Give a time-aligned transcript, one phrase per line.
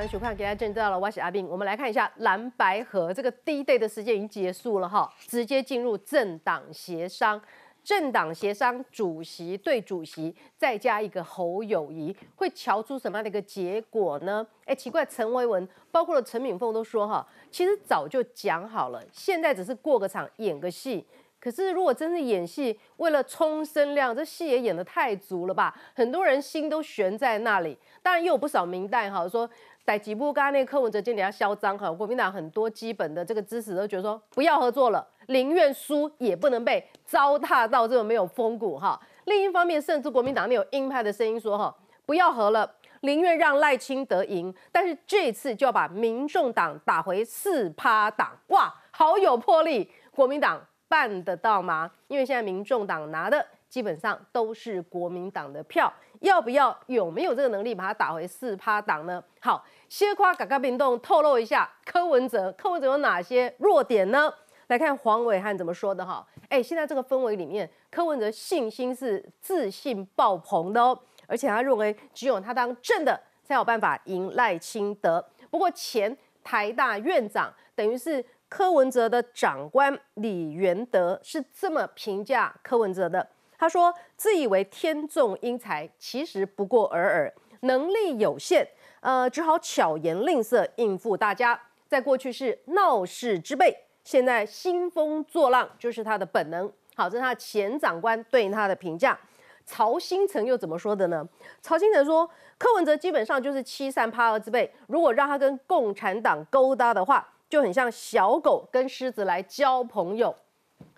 [0.00, 1.46] 欢迎收看《给大家见到了》，我是阿斌。
[1.46, 7.38] 我们来看一下蓝白河这个第一 day 的时间已经结束了哈，直接进入政党协商。
[7.84, 14.46] 政党协商主席对主席，再加一个侯友谊，会瞧出什么样的一个结果呢？
[14.64, 21.06] 哎，奇怪，陈维文包括了陈敏凤都说哈，其实早就讲好了，现在只是过个场演个戏。
[21.38, 25.74] 可是如果真是演戏，为了冲声量，这戏也演得太足了吧？
[25.94, 27.78] 很多人心都悬在那里。
[28.02, 29.48] 当然，也有不少明代哈说。
[29.90, 39.00] 在几部刚刚那个柯文哲今天要嚣张哈，国民党很多基本的这个支持都觉得说不要合作了，宁愿输也不能被糟蹋到这种没有风骨哈。
[39.24, 41.76] 另一方面，甚至国民党内有鹰派的声音说哈，
[42.06, 51.90] 不要合了，宁愿让赖清德赢，但是这次就要把民众党打回四趴党，哇，好有魄力，国民党办得到吗？
[52.06, 53.44] 因为现在民众党拿的。
[53.70, 59.22] 基本上都是国民党的票，要不要有没有这个能力把它打回四趴党呢？
[59.38, 64.32] 好，先夸嘎嘎冰冻透露一下柯文哲，柯文哲有哪些弱点呢？
[64.68, 70.96] 来看黄伟汉怎么说的哈，哎，现在这个氛围里面，柯文哲信心是自信爆棚的哦，
[71.26, 75.22] 而且他认为只有他当正的才有办法赢赖清德。
[75.50, 83.28] 不过前台大院长等于是柯文哲的长官李元德是这么评价柯文哲的。
[83.58, 88.66] 他说：“自以为天纵英才，其实不过尔尔，能力有限，
[89.00, 91.60] 呃，只好巧言令色应付大家。
[91.88, 96.70] 在过去是闹事之辈，现在兴风作浪就是他的本能。
[96.94, 99.18] 好，这是他前长官对他的评价。
[99.66, 101.26] 曹新成又怎么说的呢？
[101.60, 102.28] 曹新成说，
[102.58, 110.34] 柯文哲基本上就是欺善怕恶之辈，如果让他跟共产党勾搭的话，就很像小狗跟狮子来交朋友。”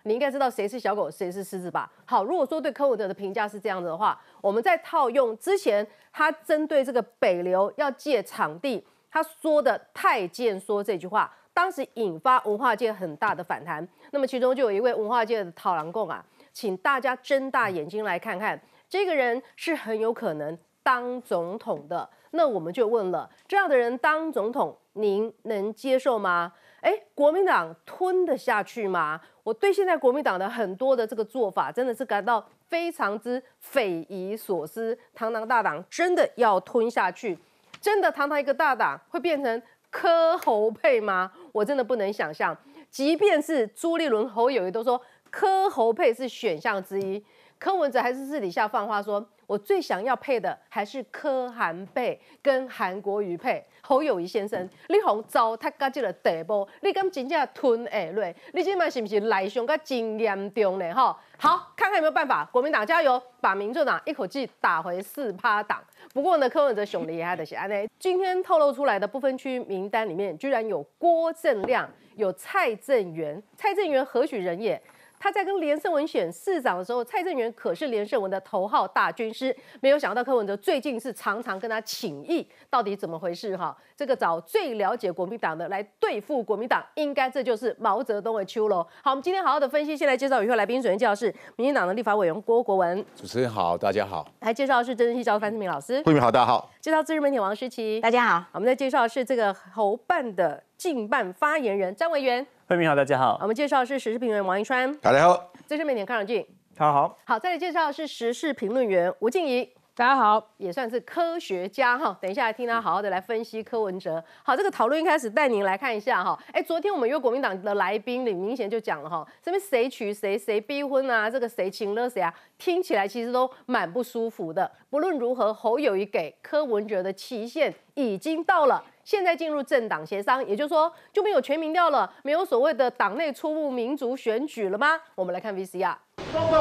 [0.05, 1.91] 你应该知道谁是小狗，谁是狮子吧？
[2.05, 13.87] 好，如果说对柯文哲的评价是这样子的话，我们再套用之前他针对这个北流要借场地，他说的太监说这句话，当时引发文化界很大的反弹。
[14.11, 22.09] 那么其中就有一位文化界的讨郎共啊，请大家睁大眼睛来看看，这个人是很有可能当总统的。
[22.33, 26.53] 那我们就问了，这样的人当总统，您能接受吗？
[26.83, 29.21] 哎，国民党吞得下去吗？
[29.45, 34.97] 我对现在国民党的很多的这个做法，真的是感到非常之匪夷所思。
[35.15, 37.39] 堂堂大党真的要吞下去？
[37.81, 41.33] 真的堂堂一个大党会变成柯侯配吗？
[41.53, 42.57] 我真的不能想象。
[42.91, 45.01] 即便是朱立伦、侯友谊都说
[45.31, 47.25] 柯侯配是选项之一，
[47.63, 49.25] 柯文哲还是私底下放话说。
[49.47, 53.63] 我最想要配的还是柯韩配跟韩国瑜配。
[53.83, 58.35] 侯友谊先生，你红糟蹋到这个地步，你敢真正吞下来？
[58.55, 59.07] 你今晚是不。
[59.07, 60.95] 是内伤个真严重呢？
[60.95, 62.49] 哈，好，看看有没有办法。
[62.51, 65.83] 国民党加油，把民众党一口气打回四趴党。
[66.15, 66.23] 不。
[66.23, 67.75] 过呢，柯文哲兄弟还得写安呢。
[67.99, 69.21] 今天透露出来的不。
[69.21, 73.41] 分区名单里面，居然有郭正亮，有蔡正元。
[73.57, 74.81] 蔡正元何许人也？
[75.23, 79.57] 他在跟连胜文选市长的时候，蔡正元可是连胜文的头号大军师。
[79.81, 83.57] 没有想到柯文哲最近是常常跟他请益，到底怎么回事？
[83.57, 88.85] 哈，这个找最了解国民党的来对付国民党，应该这就是毛泽东的秋喽。
[89.01, 90.83] 好，我们今天好好的分析，先来介绍与会来宾。
[90.83, 94.27] 首先介绍是民进党的立法委员郭国文，主持人好，大家好。
[94.41, 96.69] 来介绍的是真系教授范志明老师，慧明好，大家好。
[96.81, 98.45] 介绍自日媒体王诗琪，大家好。
[98.51, 102.45] 我们再介绍的是这个侯办的竞办发言人张委员。
[102.73, 103.39] 慧明好，大家好。
[103.43, 105.53] 我们介绍的是时事评论员王一川，大家好。
[105.67, 106.43] 资深媒体康永俊，
[106.75, 107.19] 大家好。
[107.23, 109.63] 好，再来介绍的是时事评论员吴静怡，
[109.95, 110.43] 大家好。
[110.57, 112.17] 也算是科学家哈。
[112.19, 114.25] 等一下来听他好好的来分析柯文哲。
[114.43, 116.39] 好，这个讨论一开始带您来看一下哈。
[116.51, 124.73] 哎，昨天我们约国民党的来宾里，明显就讲了哈，这边谁娶谁，谁逼婚啊，这个谁请了谁啊，听起来其实都蛮不舒服的。
[124.89, 128.83] 不论如何，侯友谊给柯文哲的期限已经到了。
[129.05, 134.99] 现在进入政党协商，也就是说就没有全民调了，没有所谓的党内初步民主选举了吗？
[135.17, 135.95] 我们来看 VCR。
[136.33, 136.59] 中共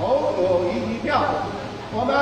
[0.00, 1.22] 侯友谊一票，
[1.92, 2.16] 我们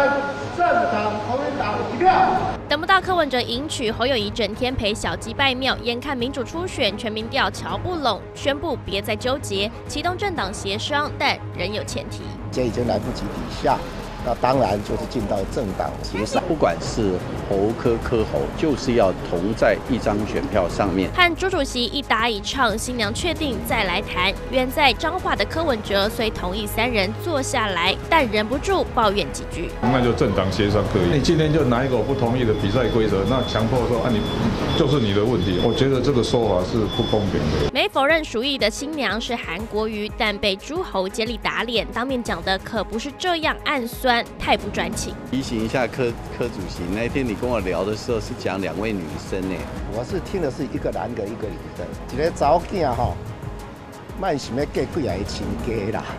[0.57, 2.37] 政党国民党一票。
[2.69, 12.23] 等不到柯文哲迎娶侯友谊，整天陪小鸡拜庙，眼看民主初选全民调瞧不拢，宣布别再纠结，启动政党协商，但仍有前提。
[12.51, 13.79] 这已经来不及抵下。
[14.25, 17.13] 那当然就是进到政党协商，不管是
[17.49, 21.11] 侯科科侯，就是要同在一张选票上面。
[21.13, 24.33] 和朱主席一打一唱，新娘确定再来谈。
[24.51, 29.71] 远在彰化的柯文哲虽同意三人坐下来，但忍不住抱怨几句。
[29.81, 31.17] 那就政党协商可以。
[31.17, 34.21] 你今天就拿一个我不同意的比赛规则，那强迫说啊你
[34.79, 35.61] 就是你的问题。
[35.65, 37.73] 我觉得这个说法是不公平的。
[37.73, 44.10] 没否认鼠疫的新娘是韩国瑜，但被诸侯接力打脸，当面讲的可不是这样暗算。
[44.11, 45.15] 酸，太不专情。
[45.31, 49.55] 提醒一下柯柯主席，那天你跟我聊的时候是讲两位女生呢，
[49.93, 53.15] 我是听的是一个男的，一个女的，一个早囝哈。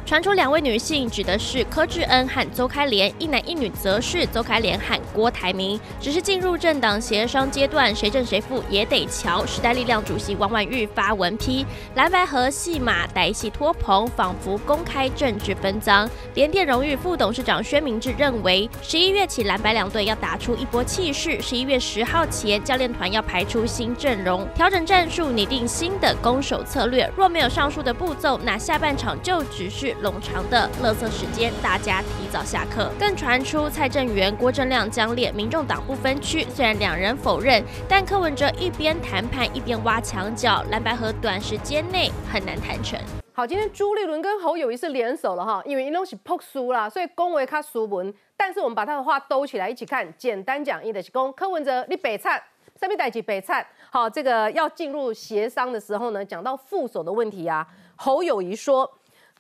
[0.08, 5.80] 传出两位女性指的是柯志恩和邹开莲，一男一女则是邹开莲和郭台铭。
[6.00, 9.46] 只是进入政党协商阶段，谁正谁负也得瞧。
[9.46, 11.64] 时代力量主席王婉玉发文批
[11.94, 16.10] 蓝白和戏码歹戏托棚，仿佛公开政治分赃。
[16.34, 27.08] 联电荣誉副董事长薛明志认为，十一月起蓝白两队要打出一波气势，十一月十号前教练团要排出新阵容，调整战术，拟定新的攻守策略。
[27.16, 27.91] 若没有上述的。
[27.94, 32.92] 步骤，那下半场就只是冗长的乐色时间，大家提早下课。
[33.00, 43.00] 更传出蔡正元、郭正亮将列民众党不分区，虽然两人否认，但柯文哲一边谈判一边挖墙角，蓝白河短时间内很难谈成。
[43.34, 48.14] 好，今天朱立伦跟侯友谊是联手了哈，因为一东西破输啦，所以恭维他输文。
[48.36, 52.42] 但是我们把他的话兜起来一起看，简单讲义的是公柯文哲你北灿，
[52.80, 53.66] 上面带起北灿。
[53.90, 57.66] 好，这个要进入协商的时候呢，讲到副手的问题啊。
[58.04, 58.92] 侯友谊说，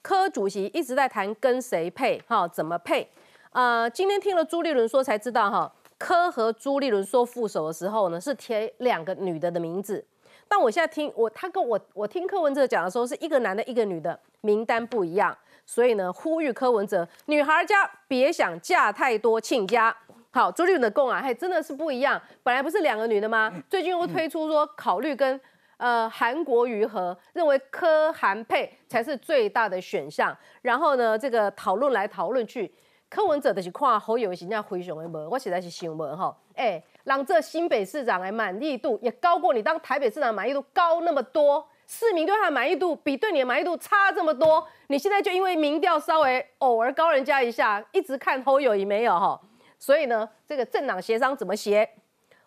[0.04, 3.10] 柯主席一直在谈跟谁配，哈，怎么配？
[3.54, 10.06] 呃，今天听了朱立伦说才知道，哈，柯和朱立伦说副手的时候呢，是贴两个女的的名字。
[10.48, 15.36] 但我现在听我他跟我我听柯文哲讲的时候，是一个男的，一个女的，名单不一样。
[15.66, 19.96] 所以呢，呼吁柯文哲，女孩家别想嫁太多亲家。
[20.30, 22.22] 好，朱立伦的供啊，还真的是不一样。
[22.44, 23.52] 本来不是两个女的吗？
[23.68, 25.42] 最近又推出说考虑跟。
[25.82, 32.72] 呃，韩国瑜和认为柯韩配才是最大的选项，然后呢，这个讨论来讨论去，
[33.10, 49.42] 柯文哲的是看好友形象灰熊的无，我实在是想问哈，哎，让这新北市长的满意度也高过你当台北市长满意度高那么多，市民对他的满意度比对你的满意度差这么多，你现在就因为民调稍微偶尔高人家一下，一直看侯友谊没有哈，
[49.80, 51.90] 所以呢，这个政党协商怎么协？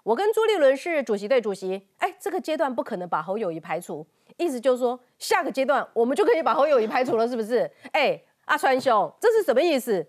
[0.04, 4.06] 我跟朱立伦是主席对主席，哎，这个阶段不可能把侯友谊排除，
[4.36, 7.68] 意思就是说下个阶段我们就可以把侯友谊排除了，是不是？
[7.90, 10.06] 哎，阿川兄，这是什么意思？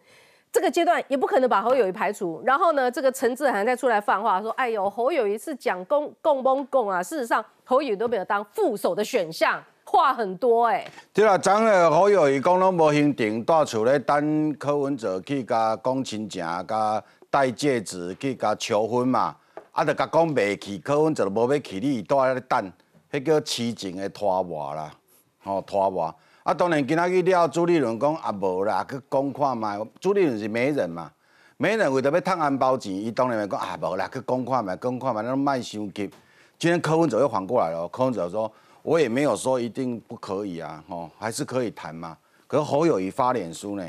[0.51, 2.41] 这个阶段也不可能把侯友谊排除。
[2.45, 10.85] 然后呢，这个陈志涵再出来放话说，哎呦，侯友谊是讲公共公共啊，事实上侯友谊都没有当副手的选项，话很多哎。
[11.13, 19.37] 对啦，昨个侯友谊讲拢无行定，带厝咧等柯文哲去甲讲亲情，甲戴戒指去甲求婚嘛。
[19.75, 22.71] 啊，就甲讲袂去，柯文哲就无要去，你在遐咧等，
[23.11, 24.89] 迄叫痴情的拖磨啦，
[25.43, 26.15] 吼拖磨。
[26.43, 29.77] 啊，当然今仔日了，朱立伦讲啊无啦，去讲看卖。
[29.99, 31.11] 朱立伦是媒人嘛，
[31.57, 36.09] 媒人为着要趁安包钱，伊当然会讲啊无啦，去讲看卖，讲看卖，那卖伤急。
[36.57, 38.49] 今天柯文哲又缓过来了，柯文哲说，
[38.81, 42.17] 我也没有说一定不可以啊，吼，还是可以谈嘛。
[42.47, 43.85] 可是侯友谊发脸书呢，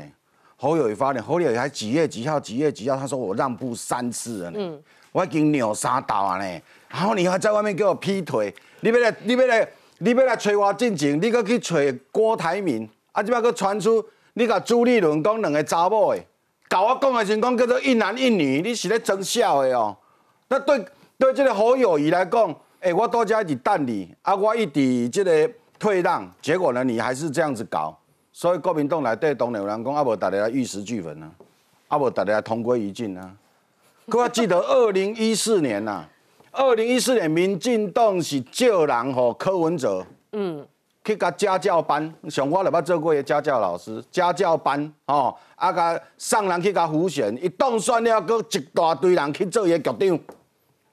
[0.57, 4.77] 侯友谊发脸，侯友谊还几月几号几月几号，他说我让步三次了呢。
[5.17, 9.67] 我已经扭三道啊呢，然后你还在外面给我劈腿，你要来，你要来，
[9.97, 11.75] 你要来催我进前，你搁去找
[12.11, 16.23] 郭台铭，啊，即摆搁传出你甲朱立伦讲两个查某的，
[16.69, 19.97] 甲我讲的情况叫做一男一女，你是咧装笑的哦。
[20.49, 20.85] 那对
[21.17, 27.97] 对这个好友谊来讲，哎，我多加一直等你，啊，我一直这个退让，结果呢，你还是这样子搞，
[28.31, 31.31] 所以国民党内底当然有人讲，啊无大家玉石俱焚啊，
[31.87, 33.35] 啊无大家同归于尽啊。
[34.09, 36.07] 各位记得二零一四年呐，
[36.51, 40.65] 二零一四年民进党是叫人吼柯文哲，嗯，
[41.03, 50.19] 去甲家教班，像我来捌做过个家教老师，家教班吼，啊甲上人去甲胡选，一当选了，搁一大堆人去做伊个局长。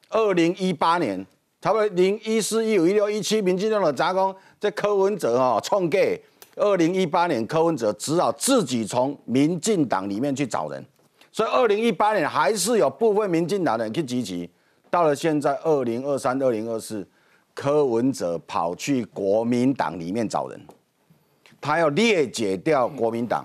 [0.08, 1.24] 二零一八年，
[1.60, 6.00] 差不多零一四一五一六一七，民进党的杂工，这柯文哲吼创假。
[6.56, 10.84] 二零一八年柯文哲只好自己从民进党里面去找人。
[11.34, 14.48] 所以，二零一八年还是有部分民进党的人去集集。
[14.88, 17.04] 到了现在，二零二三、二零二四，
[17.52, 20.60] 柯文哲跑去国民党里面找人，
[21.60, 23.44] 他要裂解掉国民党。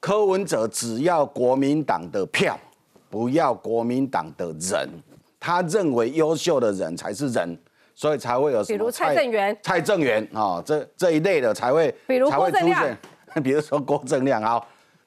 [0.00, 2.58] 柯文哲只要国民党的票，
[3.08, 4.90] 不要国民党的人。
[5.38, 7.56] 他认为优秀的人才是人，
[7.94, 12.98] 所以才会有比如蔡正元、蔡正元啊，这这一类的才会，比如郭正亮，
[13.44, 14.60] 比如说郭正亮啊，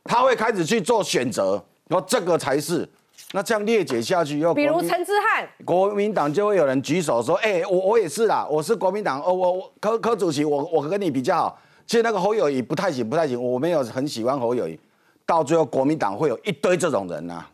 [0.05, 1.61] 他会开始去做选择。
[1.87, 2.87] 然后这个才是，
[3.31, 11.59] 那这样列解下去又，比如陈之汉，国民党就会有人举手说，哎，我我也是啦，我是国民党，哦，我我柯柯主席，我我跟你比较好。
[11.85, 14.77] 其实那个侯友谊不太行，不太行，我没有很喜欢侯友谊。
[15.25, 17.45] 到最后国民党会有一堆这种人呐。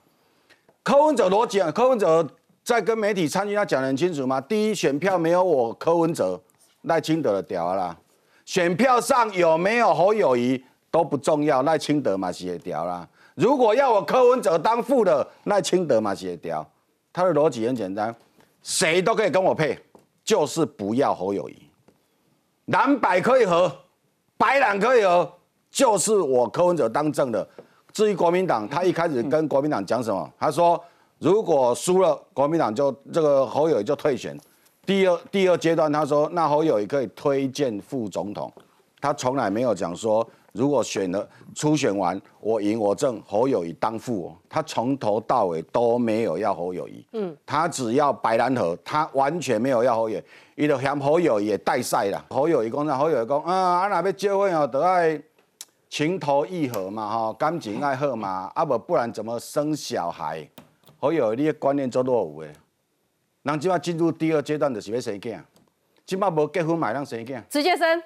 [0.83, 2.27] 柯文哲逻辑啊，柯文哲
[2.63, 4.41] 在跟媒体参与，他讲得很清楚嘛？
[4.41, 6.39] 第一选票没有我柯文哲，
[6.83, 7.95] 赖清德的屌啦。
[8.45, 13.07] 选票上有没有侯友谊都不重要，赖清德嘛是也屌啦。
[13.35, 16.65] 如果要我柯文哲当副的，那清德嘛协调。
[17.11, 18.15] 他的逻辑很简单，
[18.63, 19.77] 谁都可以跟我配，
[20.23, 21.55] 就是不要侯友谊。
[22.65, 23.71] 蓝白可以合，
[24.37, 25.31] 白蓝可以合，
[25.69, 27.47] 就是我柯文哲当正的。
[27.91, 30.27] 至于国民党，他一开始跟国民党讲什么？
[30.39, 30.83] 他说
[31.19, 34.35] 如果输了，国民党就这个侯友谊就退选。
[34.85, 38.51] 第二第二阶段，他说那侯友谊可以推荐副总统。
[38.99, 47.05] 他从来没有讲说，如果选了初选完我赢我正侯友谊当副，他从头到尾都没有要侯友谊。
[47.13, 50.23] 嗯，他只要白兰河，他完全没有要侯友谊。
[50.55, 52.95] 伊就嫌侯友也带赛啦，侯友谊讲啥？
[52.95, 55.19] 侯友谊讲啊，啊若要结婚哦，都爱
[55.89, 60.47] 情投意合嘛，吼，感情爱好嘛，啊不不然怎么生小孩？
[60.99, 62.53] 侯友谊你的观念做落伍诶，
[63.41, 65.39] 人即马进入第二阶段就是要生囝，
[66.05, 68.03] 即马无结婚买人生囝，直接生。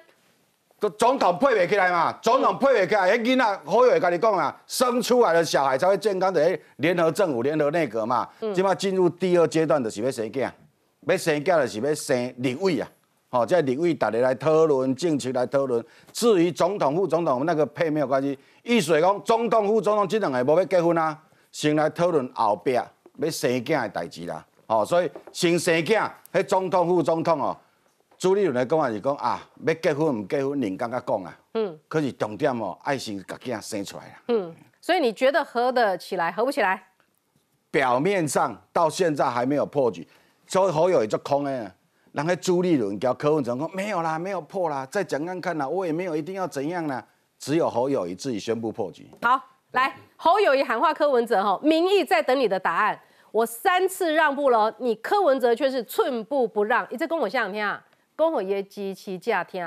[0.96, 2.12] 总统配袂起来嘛？
[2.22, 8.28] 总统配袂起来，迄囡仔好友会甲你讲啊，生出来的小孩才会健康的联合政府、联合内阁嘛。
[8.54, 10.48] 即马进入第二阶段就是要生囝。
[11.06, 12.88] 要生囝就是要生立委啊，
[13.28, 15.84] 好，即立委大家来讨论政策来讨论。
[16.12, 21.18] 至于总统、副总统那个配没有关系，意思讲总统、副总统这两个无要结婚啊，
[21.50, 24.44] 先来讨论后壁要生囝的代志啦。
[24.66, 27.56] 哦，所以先生囝，迄总统、副总统哦，
[28.18, 31.38] 朱立伦来讲话是讲啊，要结婚唔结婚，人刚刚讲啊。
[31.54, 31.78] 嗯。
[31.86, 34.22] 可是重点哦，爱先把囝生出来啦。
[34.26, 34.52] 嗯。
[34.80, 36.82] 所以你觉得合得起来，合不起来？
[37.70, 40.06] 表面上到现在还没有破局。
[40.48, 41.70] 所以侯友谊就空诶，
[42.10, 47.04] 然后朱立伦叫柯文哲说没有啦，没有破啦，再讲看看啦，我也没有一定要怎样啦，
[47.38, 49.08] 只有侯友谊自己宣布破局。
[49.22, 49.40] 好，
[49.72, 52.98] 来侯友谊喊话柯文哲哈，民意在等你的答案。
[53.30, 57.84] 我三次让步了，你柯文哲却是寸步不让，你再跟我想听啊，
[58.18, 59.64] 跟我耶机器架听，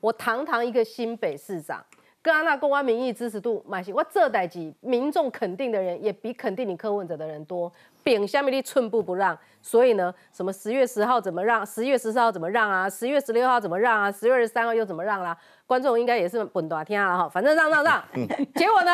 [0.00, 1.82] 我堂堂一个新北市长。
[2.20, 7.72] 跟那公安民意支持度蛮行，我这代几民众肯定的人也比肯定你柯文哲的人多，
[8.02, 9.38] 扁下面的寸步不让。
[9.62, 15.34] 所以呢，什么十月十号怎么让，十月十四号怎么让啊，十月十六号怎么让啊，十月二十三号又怎么让啦？
[15.64, 18.04] 观众应该也是本大听了哈，反正让让让。
[18.56, 18.92] 结果呢，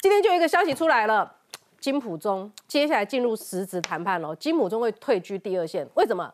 [0.00, 1.32] 今天就有一个消息出来了，
[1.80, 6.30] 金普中接下来进入实质谈判喽，金普中会退居第二线，为什么？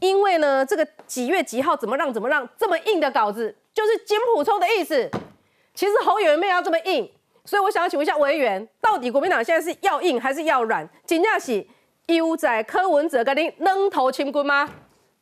[0.00, 5.10] 因为呢，这个几月几号怎么让怎么让这么硬的稿子，就是金普中的意思。
[5.74, 7.10] 其实侯友没有要这么硬，
[7.44, 10.88] 所以我想要请问一下委员，到底国民党现在是要硬还是要软？
[11.06, 11.64] 金价是
[12.06, 14.68] 优在柯文哲跟你扔头青棍吗？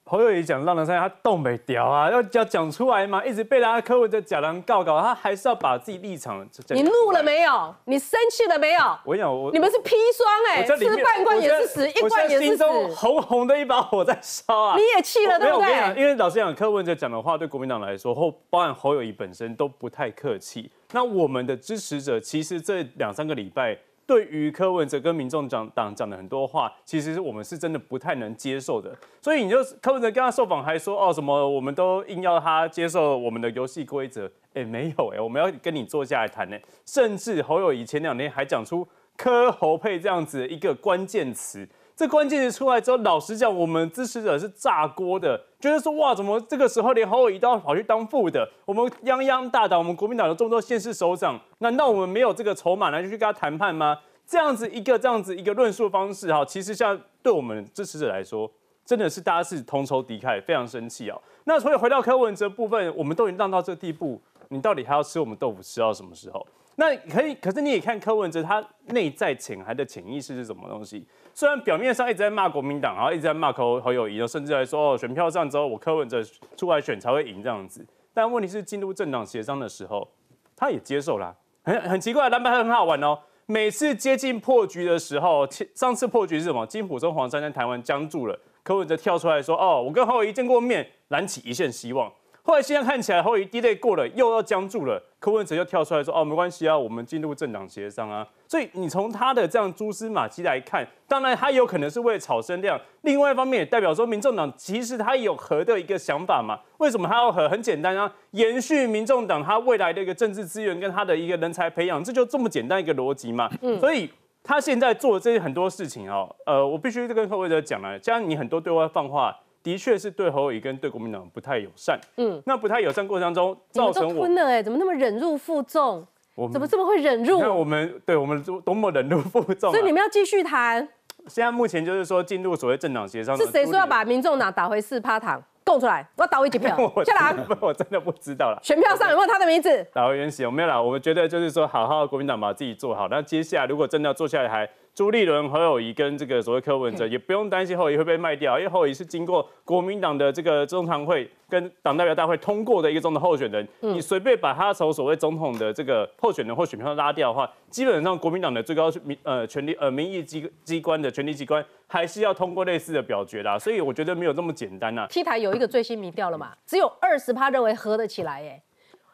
[0.08, 6.48] 侯友谊讲让人山他动没掉啊，要要讲出来嘛，一直被大家柯文哲假人告告，他还是要把自己立场。
[6.68, 7.74] 你怒了没有？
[7.86, 8.80] 你生气了没有？
[9.04, 14.76] 我讲我，你们是砒霜哎，吃半罐也是死，一罐也是死，红红的一把火在烧啊！
[14.76, 16.00] 你也气了对不对？
[16.00, 20.70] 因为老实讲，柯文哲讲的话对国民党来说，或包含侯友谊本身都不太客气。
[20.92, 23.76] 那我们的支持者其实这两三个礼拜。
[24.06, 28.96] 对于柯文哲跟民众讲党讲的很多话，其实我们是真的不太能接受的。
[29.20, 34.30] 所以你就柯文哲跟他受访还说哦什么，我们都硬要他接受我们的游戏规则。
[34.54, 36.56] 哎，没有哎，我们要跟你坐下来谈呢。
[36.86, 38.86] 甚至侯友谊前两天还讲出
[39.16, 41.68] 柯侯配这样子一个关键词。
[41.96, 48.46] 这关键词出来之后，老实讲，我们支持者是炸锅的，觉得说哇，怎么这个时候连侯友谊都要跑去当副的？
[48.66, 53.98] 我们泱泱大党，我们国民党有这么多县市首长，难道我们没有这个筹码来去跟他谈判吗？
[54.26, 58.50] 这样子一个这样子一个论述方式哈，其实像对我们支持者来说，
[58.84, 61.18] 真的是大家是同仇敌忾，非常生气哦。
[61.44, 66.46] 那所以回到柯文哲部分，我们都已经让到这地步，你到底还要吃我们豆腐吃到什么时候？
[66.78, 71.06] 那可以，可是你也看柯文哲他内在潜含的潜意识是什么东西？
[71.34, 76.22] 虽然表面上一直在骂国民党，然后一直在骂侯侯友谊，甚至还说哦选票上之后我柯文哲
[76.56, 77.84] 出来选才会赢这样子。
[78.12, 80.06] 但问题是进入政党协商的时候，
[80.54, 83.18] 他也接受了，很很奇怪，蓝白很好玩哦。
[83.46, 86.66] 每次接近破局的时候，上次破局是什么？
[86.66, 92.12] 金普中黄山在台湾僵住了，柯文哲跳出来说：“哦，我跟侯友谊见过面，燃起一线希望。”
[92.46, 95.02] 后来现在看起来，后一低类过了，又要僵住了。
[95.18, 102.80] 柯文哲又跳出来说：“哦，没关系啊，我们进入政党协商啊。”所以你从他的这样蛛丝马迹来看，当然他有可能是为了炒声量。
[103.00, 106.60] 另外一方面也代表说，民众党其实他有和的一个想法嘛？
[106.78, 107.48] 为什么他要和？
[107.48, 113.50] 很简单啊，延续民众党他未来的一个政治资源跟他的一个人才培养，这就这么简单一个逻辑嘛。
[113.60, 114.08] 嗯，所以
[114.44, 119.36] 他现在做这些很多事情哦，呃，我必须跟柯文哲讲了，加上你很多对外放话。
[119.66, 121.98] 的确是对侯友谊跟对国民党不太友善。
[122.18, 126.06] 嗯，那不太友善过程当中，造成我吞了哎，怎么那么忍辱负重？
[126.52, 127.40] 怎么这么会忍辱？
[127.40, 129.72] 那我们对我们多么忍辱负重？
[129.72, 130.88] 所以你们要继续谈。
[131.26, 133.36] 现在目前就是说进入所谓政党协商。
[133.36, 135.42] 是谁说要把民众党打回四趴堂？
[135.64, 137.04] 供出来，我要倒回几票 我。
[137.04, 138.60] 下来， 我真的不知道了。
[138.62, 139.84] 选票上有没有他的名字？
[139.92, 140.80] 打回原形有没有啦？
[140.80, 143.08] 我们觉得就是说，好好国民党把自己做好。
[143.08, 153.68] 那接下来如果真的要做下来，还朱立伦、侯友谊跟这个所谓柯文哲，也不用担心侯友谊会被卖掉，因为侯友谊是经过国民党的这个中常会跟党代表大会通过的一个中的候选人。
[153.80, 163.58] 你随便把他从所谓总统的这个候选人或选票拉掉的话，基本上国民党的最高民呃权力呃民意机机关的权力机关还是要通过类似的表决啦。
[163.58, 168.62] 所以我觉得没有这么简单呐、T 台有一个最新民调了嘛，只有二十趴认为合得起来，耶，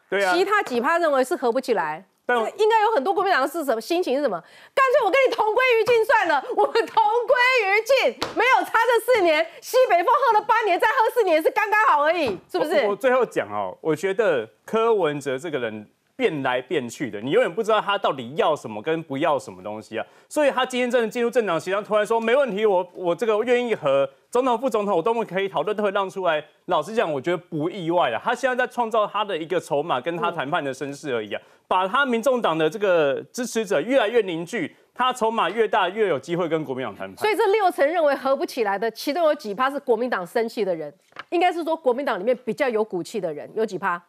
[0.09, 2.05] 对啊，其他几趴认为是合不起来。
[2.25, 4.39] 但这个应该有很多国民党是什么心情是什么？
[4.73, 12.75] 干脆我跟你同归于尽算了，我们同归于尽，没有差这四年，西北风喝了八年，再喝四年是刚刚好而已，是不是？
[12.83, 20.05] 我我最后讲哦，我觉得柯文哲这个人变来变去的，你永远不知道他到底要什么跟不要什么东西啊。
[20.29, 26.43] 所以他今天真的进入政党协商，突然说没问题，我我这个愿意和总统、副总统我都可以讨论，都会让出来。
[26.67, 28.19] 老实讲，我觉得不意外了。
[28.23, 31.41] 他现在在创造他的一个筹码，跟他谈判的声势而已啊。
[31.73, 37.17] 把他民众党的这个支持者越来越凝聚，他筹码越大，越有机会跟国民党谈判。
[37.17, 40.93] 所以这六成认为合不起来的，其中有几趴是国民党生气的人，
[41.31, 43.99] 应该是说国民党里面比较有骨气的人，有几趴？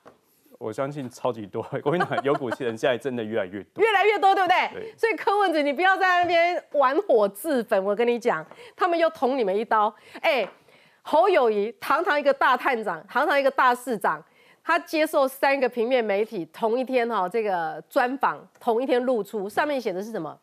[0.59, 3.81] 我相信超级多，国民党有骨气的人现在真的越来越多。
[3.83, 4.83] 越来越多，对不对？
[4.83, 7.83] 对所以柯文哲，你不要在那边玩火自焚。
[7.83, 8.45] 我跟你讲，
[8.77, 9.95] 他们又捅你们一刀。
[10.21, 10.47] 哎，
[11.01, 14.23] 侯友谊堂堂一个大探长，堂堂一个大市长，
[14.65, 20.37] 他接受三个平面媒体同一天哈、这个专访，同一天露出，上面写的是什么？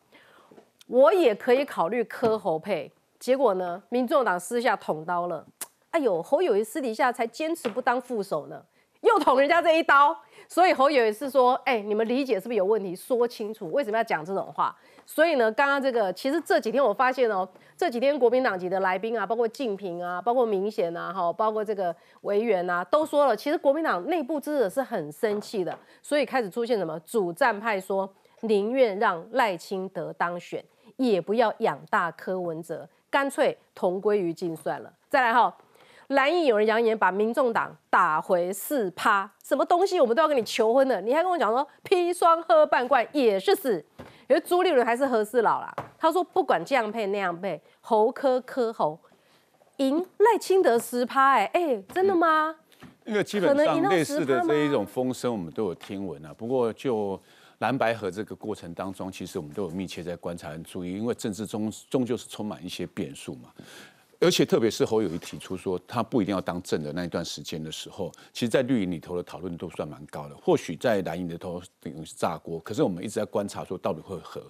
[0.86, 2.90] 我也可以考虑柯侯配。
[3.18, 5.44] 结果呢，民众党私下捅刀了。
[5.90, 8.62] 哎呦，侯友谊私底下才坚持不当副手呢，
[9.02, 10.16] 又捅人家这一刀。
[10.48, 12.94] 所以侯友也是说，哎、你们理解是不是有问题？
[12.94, 14.76] 说清楚为什么要讲这种话。
[15.06, 28.08] 所以呢，刚刚这个其实这几天我发现哦，这几天国民党籍的来宾啊，包括敬平啊，包括明显啊，哈，包括这个委员啊，都说了，其实国民党内部支持者是很生气的，所以开始出现什么主战派说
[28.40, 30.62] 宁愿让赖清德当选，
[30.96, 34.92] 也不要养大柯文哲，干脆同归于尽算了。
[35.08, 35.56] 再来哈。
[36.12, 43.84] 蓝营有人扬言把民众党打回四趴，什么东西我们都要跟你求婚的，你还跟我讲说砒霜喝半罐也是死。
[44.28, 45.74] 有朱立伦还是何事佬啦？
[45.98, 48.98] 他说不管这样配那样配，侯科科侯
[49.76, 52.54] 赢赖清德十趴，哎哎，真的吗？
[53.04, 56.32] 因为基本上类似的这一种风声，我们都有听闻啊。
[56.38, 57.20] 不过就
[57.58, 63.50] 蓝白河这个过程当中，其实我们都有密切在观察和注意，因为政治中终究是充满一些变数嘛。
[64.22, 70.36] 而且特别是侯友谊提出说他不一定要当正的那一段时间的时候，其实，在绿营里头的讨论都算蛮高的。
[70.36, 74.40] 或许在蓝营里头等于是炸锅，可是我们一直在观察说到底会和。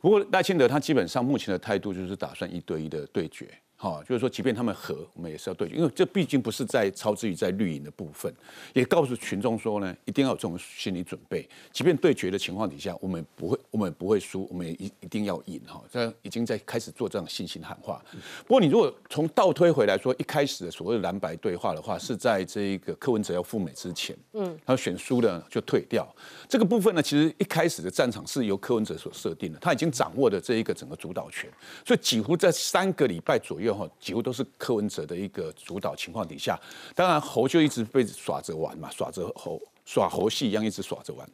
[0.00, 3.46] 不过赖清德他基本上目前的态度就是打算一对一的对决。
[3.82, 8.30] 好、就是说，即便他们和，我们也是要对决，因为这毕竟不是在超之于在绿营的部分，
[8.74, 15.82] 也告诉群众说呢，一定要有这种心理准备，即便对决的情况底下，我们不会，我们不会输，我们也一一定要赢哈。
[15.90, 18.04] 这已经在开始做这样信心喊话。
[18.46, 26.06] 不过，你如果从倒推回来说，一开始的所谓的蓝白对话的话，是在这一个柯文哲要赴美之前，嗯，他选输了就退掉。
[26.46, 31.50] 这个部分呢，其实一开始的战场是由柯文哲所设定的，他已经掌握了这一个整个主导权，
[31.86, 36.58] 所以几乎在三个礼拜左右哈，几乎都是柯文哲的一个主导情况底下，
[36.94, 39.60] 当然侯就一直被耍着玩嘛，耍着猴。
[39.86, 41.28] 耍猴戏一样一直耍着玩，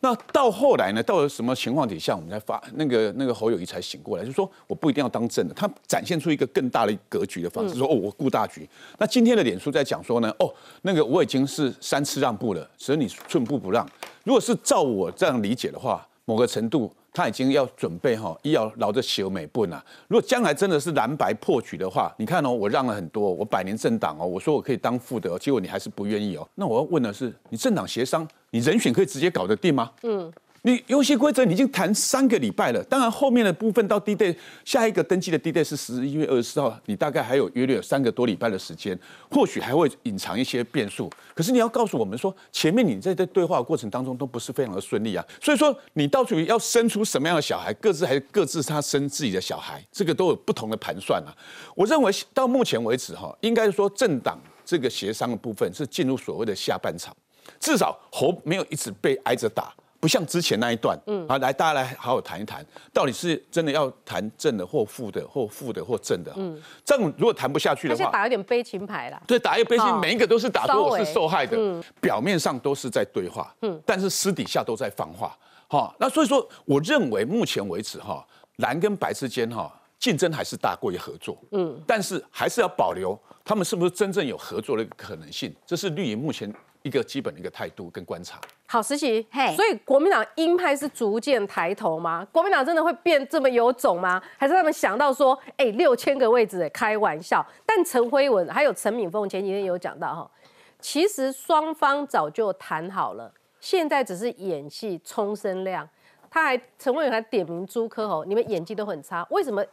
[0.00, 1.00] 那到后来呢？
[1.00, 8.68] 到了什么情况底下，我们才发那个那个侯友谊才醒过来，就说我不一定要当正的，他展现出一个更大的格局的方式，说哦我顾大局。
[8.98, 13.88] 那今天的脸书在讲说呢，哦那个我已经是三次让步了，只是你寸步不让。
[14.24, 19.84] 如果是照我这样理解的话，某个程度他已经要准备哈，医药劳着修美笨啊。
[20.08, 26.48] 如果将来真的是蓝白破局的话，你看哦，我让了很多，我百年政党哦，我说我可以当副的、结果你还是不愿意哦。
[26.54, 29.90] 那我要问的是，你政党协商，你人选可以直接搞得定吗？
[30.02, 30.32] 嗯。
[30.62, 38.98] 你游戏规则你已经谈三个礼拜了，当然后面的部分到 D day 下一个登记的 D day 是十一月二十四号，你大概还有约略有三个多礼拜的时间，
[39.30, 41.10] 或许还会隐藏一些变数。
[41.34, 51.32] 可是你要告诉我们说，前面你在这对话过程当中都不是非常的顺利啊，所以说你到底要生出什么样的小孩，各自还是各自他生自己的小孩，这个都有不同的盘算啊。
[51.74, 57.16] 我认为到目前为止哈，应该说政党这个协商的部分是进入所谓的下半场，
[57.58, 59.72] 至少侯没有一直被挨着打。
[60.00, 69.22] 不像之前那一段，嗯，啊，来大家来好好谈一谈，到底是真的要谈正的或负的，或负的或正的，嗯，这样如果谈不下去的话，打有点悲情牌啦。
[69.26, 71.84] 对，打一个悲心哦，每一个都是打说我是受害的，嗯。
[72.00, 75.36] 表面上都是在对话，嗯，但是私底下都在放话，
[75.68, 79.72] 哈、那所以说，我认为目前为止哈，蓝跟白之间哈。
[80.00, 86.50] 竞争还是大过于合作，嗯，但是还是要保留他们是不是真正有合作的一个可能性，这是绿营目前
[86.82, 88.40] 一个基本的一个态度跟观察。
[88.66, 92.26] 好，实习嘿，所以国民党鹰派是逐渐抬头吗？
[92.32, 94.22] 国民党真的会变这么有种吗？
[94.36, 97.44] 还是他们想到说，哎、六千个位置，哎，开玩笑？
[97.66, 100.30] 但陈辉文还有陈敏凤前几天有讲到哈，
[100.78, 105.88] 其实双方早就谈好了，现在只是演戏冲声量。
[106.30, 109.64] 他还陈慧文还点名朱科侯，你们演技都很差，为什么？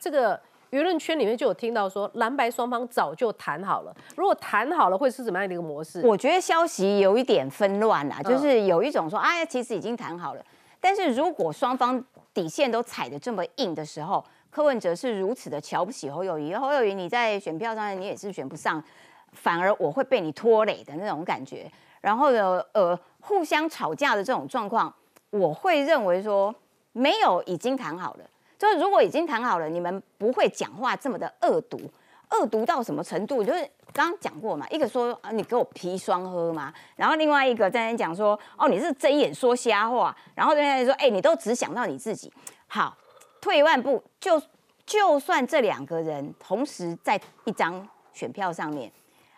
[0.00, 3.96] 这个舆论圈里面就有听到说，蓝白双方早就谈好了。
[4.16, 6.06] 如果谈好了，会是怎么样的一个模式？
[6.06, 10.44] 我觉得消息有一点纷乱啦，就是有一种说，哎，其实已经谈好了。
[10.80, 12.02] 但是如果双方
[12.32, 18.82] 底线都踩得这么硬的时候，柯文哲是如此的瞧不起侯友谊，侯友谊你在选票上你也是选不上，
[19.32, 21.70] 反而我会被你拖累的那种感觉。
[22.00, 24.94] 然后呢，呃，互相吵架的这种状况，
[25.30, 26.54] 我会认为说
[26.92, 28.24] 没有已经谈好了。
[28.58, 31.80] 就是如果已经谈好了，你们不会讲话这么的恶毒，
[32.32, 33.44] 恶毒到什么程度？
[33.44, 33.60] 就是
[33.92, 42.32] 刚刚讲过嘛，一个说啊你给我砒霜喝嘛，然后另外一个在那边讲说哦你是睁眼说瞎话，然后在那边说哎你都只想到你自己。
[42.66, 42.96] 好，
[43.40, 44.42] 退一万步，就
[44.84, 48.90] 就算这两个人同时在一张选票上面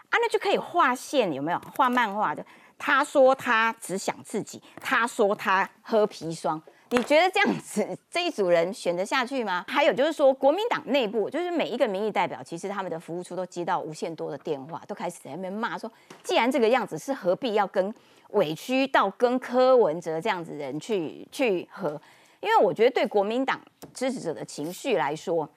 [0.08, 2.44] 啊，那就可以画线，有没有画漫画的？
[2.78, 6.60] 他说他只想自己，他说他喝砒霜。
[6.92, 9.64] 你觉得这样子这一组人选得下去吗？
[9.68, 15.90] 还有就是说，国民党内部就是每一个民意代表，其实他们的服务处都接到无限多的电话，都开始在那边骂说，
[16.24, 17.94] 既然这个样子，是何必要跟
[18.30, 22.00] 委屈到跟柯文哲这样子的人去去和？
[22.40, 23.60] 因为我觉得对国民党
[23.94, 25.48] 支持者的情绪来说，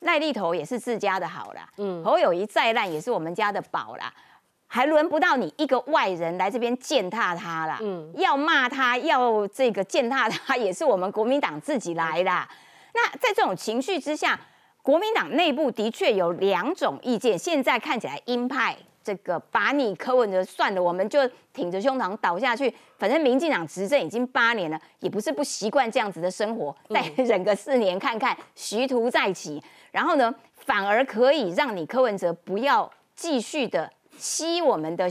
[0.00, 4.12] 赖立头也是自家的好啦，嗯，侯友谊再烂也是我们家的宝啦。
[4.74, 7.78] 还轮不到你一个外人来这边践踏他啦。
[7.82, 12.48] 嗯，要骂他，要这个践踏他， 也是我们国民党自己来啦。
[12.94, 14.40] 那在这种情绪之下，
[14.80, 17.38] 国民党内部的确有两种意见。
[17.38, 21.20] 现在看起来，鹰派这个把你柯文哲算了，我们就
[21.52, 22.74] 挺着胸膛倒下去。
[22.96, 29.62] 反正民进党执政已经八年了，也不是不习惯这样子的生活，再忍个四年看看，徐图再起。
[29.90, 33.92] 然后呢，反而可以让你柯文哲不要继续的。
[34.22, 35.08] 吸我们的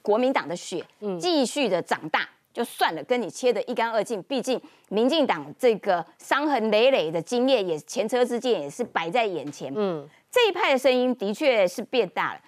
[0.00, 0.82] 国民党的血，
[1.20, 4.22] 继续的长大就算了，跟你切得一干二净。
[4.22, 9.70] 毕竟民进党这个伤痕累累的经验，也前车之鉴也是摆在眼前。
[9.76, 12.40] 嗯，这一派的声音的确是变大了，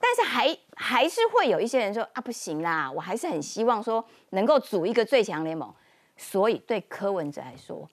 [0.00, 5.70] 但是还还是会有一些人说啊，不行啦，我还是很希望说能够组一个最强联盟。
[6.16, 7.86] 所以对柯文哲来说，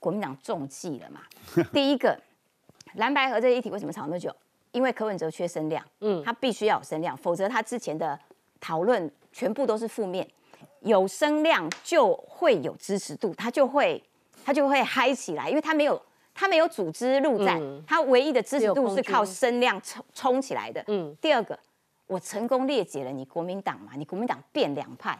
[0.00, 1.20] 国民党中计了嘛。
[1.72, 2.20] 第一个
[2.94, 4.34] 蓝白河这一题为什么吵那么久？
[4.72, 8.18] 因为柯文哲缺声量，嗯，他必须要有声量，否则他之前的
[8.60, 10.26] 讨论全部都是负面。
[10.80, 14.02] 有声量就会有支持度，他就会
[14.44, 16.00] 他就会嗨起来，因为他没有
[16.34, 20.82] 他没有组织陆战，他唯一的支持度是靠声量冲冲起来的。
[20.88, 21.56] 嗯，第二个，
[22.08, 25.16] 我成功裂解了你国民党嘛，你国民党变两派，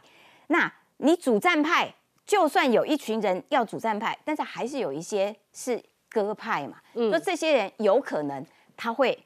[0.49, 1.95] 那你主战派
[2.27, 8.45] 就算有一群人要主战派，但是还是有一些是鸽派嘛，说这些人有可能
[8.77, 9.17] 他会。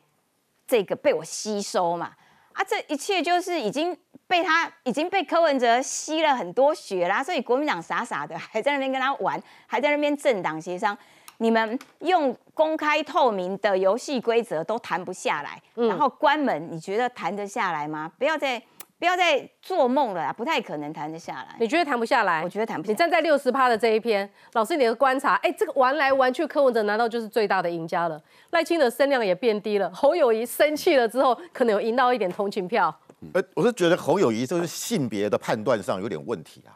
[0.66, 2.12] 这个被我吸收嘛，
[2.52, 10.96] 啊，这一切就是已经被他已经被柯文哲吸了很多血啦，所以国民党傻傻的还在那边跟他玩，还在那边政党协商，
[11.38, 18.10] 你们用公开透明的游戏规则都谈不下来，然后关门，你觉得谈得下来吗？
[18.18, 18.62] 不要再。
[18.98, 21.54] 不要再做梦了啦，不太可能谈得下来。
[21.60, 22.42] 你觉得谈不下来？
[22.42, 22.92] 我觉得谈不下来。
[22.94, 28.18] 你站在六十趴的这一篇，老师你的观察，哎，这个玩来玩去，柯文哲难道就是最大的赢家了？
[28.50, 32.94] 赖清德声量也变低了，侯友谊生气了之后，可能有赢到一点同情票。
[33.34, 36.72] 呃，我是觉得侯友谊就是性别的判断上有点问题啊。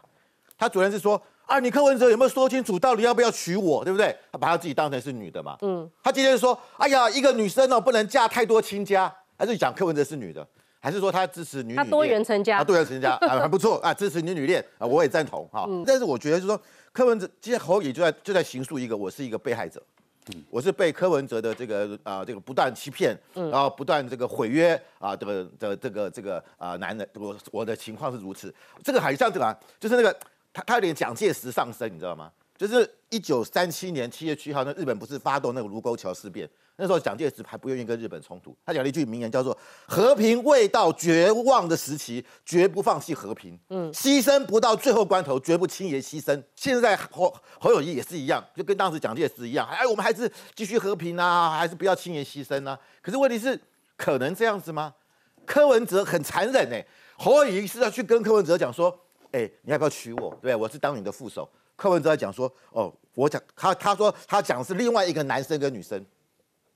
[0.58, 4.14] 他昨天是说啊，你柯文哲有没有说清楚到底要不要娶我，对不对？
[4.30, 5.56] 他把他自己当成是女的嘛。
[5.62, 5.90] 嗯。
[6.02, 10.46] 他今天说，哎呀，一个女生哦，不能嫁太多亲家，还是讲柯文哲是女的。
[10.80, 15.68] 还是说他支持女女他多元成家，他多元成家啊，还不错啊，支持女女恋啊，我也赞同哈。
[15.86, 19.82] 但是我觉得就是说，柯文哲今天侯友就在就在行诉一个，我是一个被害者，
[20.48, 30.16] 我是被柯文哲的这个啊这个不断欺骗，然后不断这个毁约啊这个的这个这个啊男人，我我的情况是如此，这个好像这个就是那个
[30.52, 32.30] 他他有点蒋介石上升，你知道吗？
[32.56, 36.48] 就是一九三七年七月七号，那日本不是发动那个卢沟桥事变。
[36.80, 43.58] 那时候蒋介石还不愿意跟日本冲突，他讲了一句名言，叫做“和平未到绝望的时期，绝不放弃和平。
[43.68, 46.42] 嗯，牺牲不到最后关头，绝不轻言牺牲。
[46.54, 52.78] 现在侯侯友谊也是一样，就跟当时蒋介石一样，哎，我们还是继续和平啊，还是不要轻言牺牲啊？
[53.02, 53.60] 可是问题是，
[53.98, 54.94] 可能这样子吗？
[55.44, 56.82] 柯文哲很残忍哎，
[57.18, 58.98] 侯友谊是要去跟柯文哲讲说，
[59.32, 60.34] 哎，你要不要娶我？
[60.40, 61.48] 对，我是当你的副手。
[61.76, 66.04] 柯文哲在讲说，哦，我讲他他说他讲的是另外一个男生跟女生，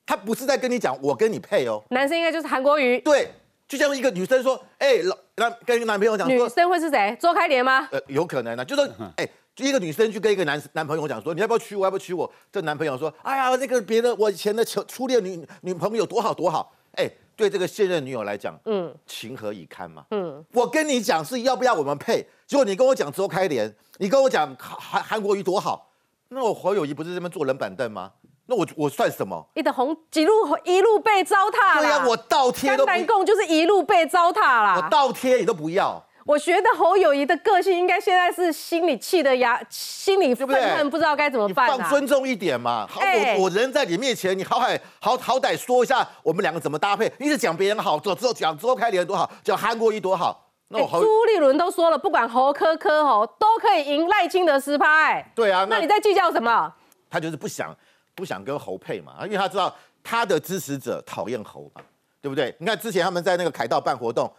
[0.07, 3.33] 他不是在跟你讲我跟你配哦，男生应该就是韩国瑜，对，
[3.67, 7.17] 就像一个女生说，哎、老男跟一个男朋友讲女说，生会是谁？
[7.21, 7.89] 周开莲吗？
[7.93, 9.29] 呃，有可能啊，就说哎。
[9.57, 11.85] 就一个女生去跟一个男男朋友讲说，你要不要娶我？
[11.85, 12.29] 要不要娶我？
[12.51, 16.75] 这男朋友说，哎呀，那个别的我以前的初初恋女女朋友多好多好。
[16.97, 20.05] 哎，对这个现任女友来讲，嗯，情何以堪嘛。
[20.11, 25.89] 嗯，我跟你讲是要不要我们配，结果你跟我讲周开莲，你跟我讲韩韩国瑜多好，
[26.31, 28.11] 那我侯友谊不是这边坐冷板凳吗？
[28.47, 29.47] 那我我算什么？
[29.55, 30.33] 你的红几路
[30.65, 34.75] 一路被糟蹋了对呀、啦我倒贴都不，甘南共就是一路被糟蹋啦。
[34.77, 36.03] 我倒贴你都不要。
[36.27, 41.77] 我觉得侯友谊的个性应该现在是心里气的牙，心里愤恨，不知道该怎么你办啊。
[41.77, 42.87] 放尊重一点嘛。
[42.89, 47.13] 好，哎我我人在你面前，你好歹好好歹说一下我们两个怎么搭配。
[47.19, 55.05] 一直讲别人好，之后讲周开莲多好，讲韩国瑜多好，那我哎侯、朱立伦都说了，不管侯科科侯都可以赢赖清德十趴。
[55.05, 56.73] 哎，对啊，那你在计较什么？
[57.11, 57.77] 他就是不想
[58.15, 61.83] 不想跟侯配嘛，因为他知道他的支持者讨厌侯嘛，
[62.21, 62.55] 对不对？
[62.59, 64.31] 你看之前他们在那个凯道办活动，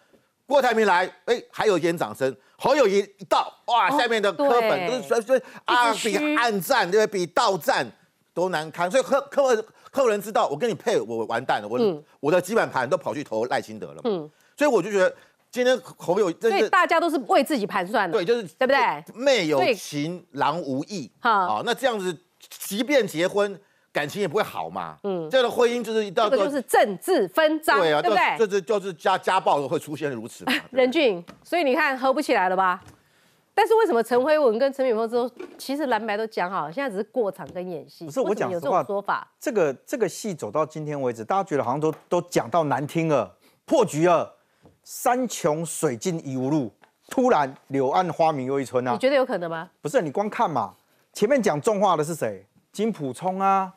[0.47, 2.35] 郭台铭来，哎，还有一点掌声。
[2.57, 7.19] 侯友谊一到，哇，哦下面的柯本都是说说啊，比暗战对不对？
[7.19, 7.85] 比倒战
[8.33, 15.13] 都难堪，所以柯柯文柯文人知道，我跟你配，我完蛋了，我、嗯我的基本盘都跑去投赖清德了嘛，所以我就觉得
[15.51, 18.17] 今天侯友真是所以大家都是为自己盘算的。
[18.17, 19.03] 对，就是对不对？
[19.13, 21.11] 妹有情，郎无意。
[21.19, 22.17] 好啊，那这样子，
[22.49, 23.59] 即便结婚，
[23.95, 24.97] 感情也不会好嘛。
[25.03, 28.37] 嗯，这样的婚姻就是一到这个就是政治分赃，对啊，对不对？
[28.37, 30.51] 这这就是家家暴会出现如此嘛。
[30.71, 32.83] 任俊，所以你看合不起来了吧？
[33.53, 38.03] 但是为什么陈辉文跟陈敏峰之后，其实蓝白都讲好，现在只是过场跟演戏？
[38.03, 39.25] 不是我为什么有这讲实话种说法？
[39.39, 44.35] 这个这个戏走到今天为止，大家觉得好像都都讲到难听了，破局了，
[44.83, 46.69] 山穷水尽疑无路，
[47.09, 48.97] 突然柳暗花明又一村啊你！
[48.97, 49.69] 觉得有可能吗？
[49.81, 50.73] 不是你光看嘛，
[51.13, 52.45] 前面讲重话的是谁？
[52.73, 53.71] 金普聪啊，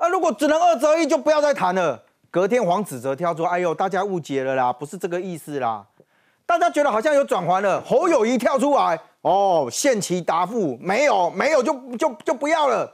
[0.00, 2.02] 啊，如果只能二择一，就不要再谈了。
[2.30, 5.84] 隔天黄子哲跳出，哎呦，大家误解了啦，不是这个意思啦。
[6.46, 12.90] 大家觉得好像有转圜了，侯友谊跳出来，哦，限期答复，没有，没有就就就不要了。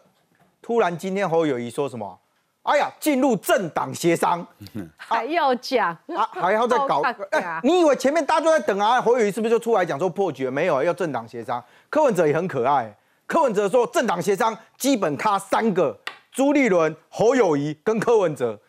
[0.60, 2.18] 突然今天侯友谊说什么？
[2.64, 4.44] 哎呀，进入政党协商，
[4.98, 7.00] 还要讲啊，还要再搞？
[7.30, 9.00] 哎、啊你以为前面大家都在等啊？
[9.00, 10.50] 侯友谊是不是就出来讲说破局了？
[10.50, 11.62] 没有，要政党协商。
[11.88, 12.92] 柯文哲也很可爱，
[13.28, 15.96] 柯文哲说政党协商基本卡三个：
[16.36, 18.60] 朱立伦、侯友谊跟柯文哲。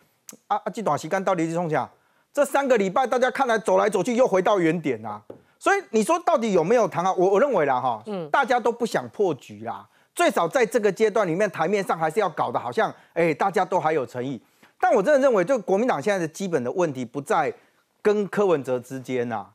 [0.46, 1.86] 啊啊，这段时间到底是冲啥？
[2.32, 5.20] 这三个礼拜大家看来走来走去，又回到原点啊。
[5.58, 7.12] 所以你说到底有没有谈啊？
[7.12, 9.86] 我我认为啦哈，嗯，大家都不想破局啦。
[10.14, 14.42] 最少在这个阶段里面，台面上还是要搞得好像，哎、大家都还有诚意。
[14.80, 17.52] 但我真的认为，就国民党现在的基本的问题不在
[18.00, 19.46] 跟柯文哲之间呐、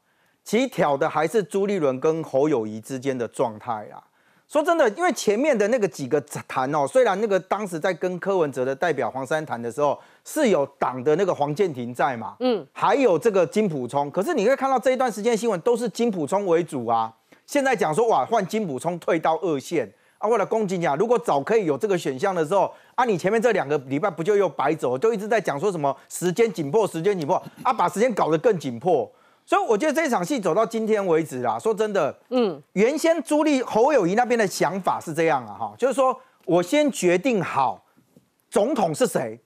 [0.43, 4.03] 其实挑的还是朱立伦跟侯友谊之间的状态啦。
[4.47, 17.11] 说真的，因为前面的那个几个谈哦，虽然那个当时在跟柯文哲的代表黄珊谈的时候，是有党的那个黄建庭在嘛，嗯，还有这个金普聪，可是你会看到这一段时间新闻都是金普聪为主啊。
[17.47, 29.11] 现在讲说哇，换金普聪退到二线啊，为了攻击讲，如果早可以有这个选项的时候啊，你前面这两个礼拜不就又白走，就一直在讲说什么时间紧迫，时间紧迫啊，把时间搞得更紧迫。
[29.45, 37.83] 所以我觉得这场戏走到今天为止啦，说真的，嗯，原先朱立侯友谊那边的想法是这样啊，哈，就是说我先决定好
[38.49, 39.39] 总统是谁，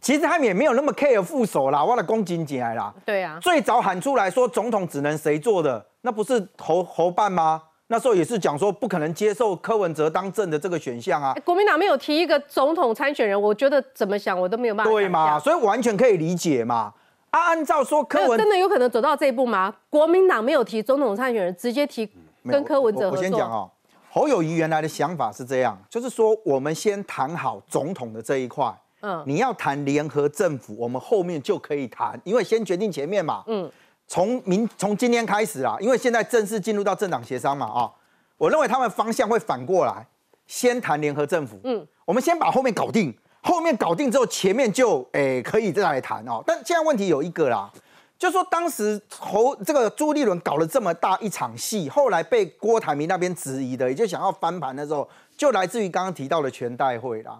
[0.00, 7.62] 其实他们也没有那么 care 副手啦，我的公瑾进来啦，对啊，最早喊出来说总统只能谁做的，那不是侯侯办吗？
[7.88, 15.38] 那时候也是讲说不可能接受柯文哲当政的这个选项啊哎，国民党没有提一个总统参选人，我觉得怎么想我都没有办法对嘛？
[15.38, 16.94] 所以完全可以理解嘛。
[17.34, 19.74] 啊，按照说柯文真的有可能走到这一步吗？
[19.90, 22.08] 国民党没有提总统参选人，直接提
[22.44, 23.18] 跟柯文哲我合作。
[23.18, 23.68] 我先讲哦，
[24.08, 33.42] 侯友谊原来的想法是这样，就是说我们先谈好总统的这一块，嗯你要谈联合政府，我们后面就可以谈，因为先决定前面嘛。
[33.48, 33.68] 嗯，
[34.06, 37.90] 从明从今天开始啊，因为现在正式进入到政党协商嘛啊，
[38.36, 40.06] 我认为他们方向会反过来，
[40.46, 41.58] 先谈联合政府。
[41.64, 43.12] 嗯，我们先把后面搞定，
[43.44, 46.42] 后面搞定之后，前面就诶、可以再来谈哦。
[46.46, 47.70] 但现在问题有一个啦。
[48.16, 57.38] 就说当时侯这个朱立伦搞了这么大一场戏，后来被郭台铭那边质疑的，也就想要翻盘的时候，就来自于刚刚提到的全代会啦。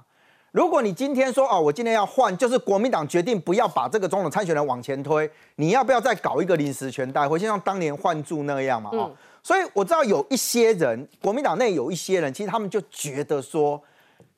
[0.51, 8.91] 如果你今天说哦，我今天要换，就是国民党决定不要把这个总统参选人往前推，你要不要再搞一个临时全代会，就像当年换柱那样嘛？
[8.93, 9.11] 哦，
[9.43, 13.81] 所以我知道有一些人，国民党内有一些人，其实他们就觉得说，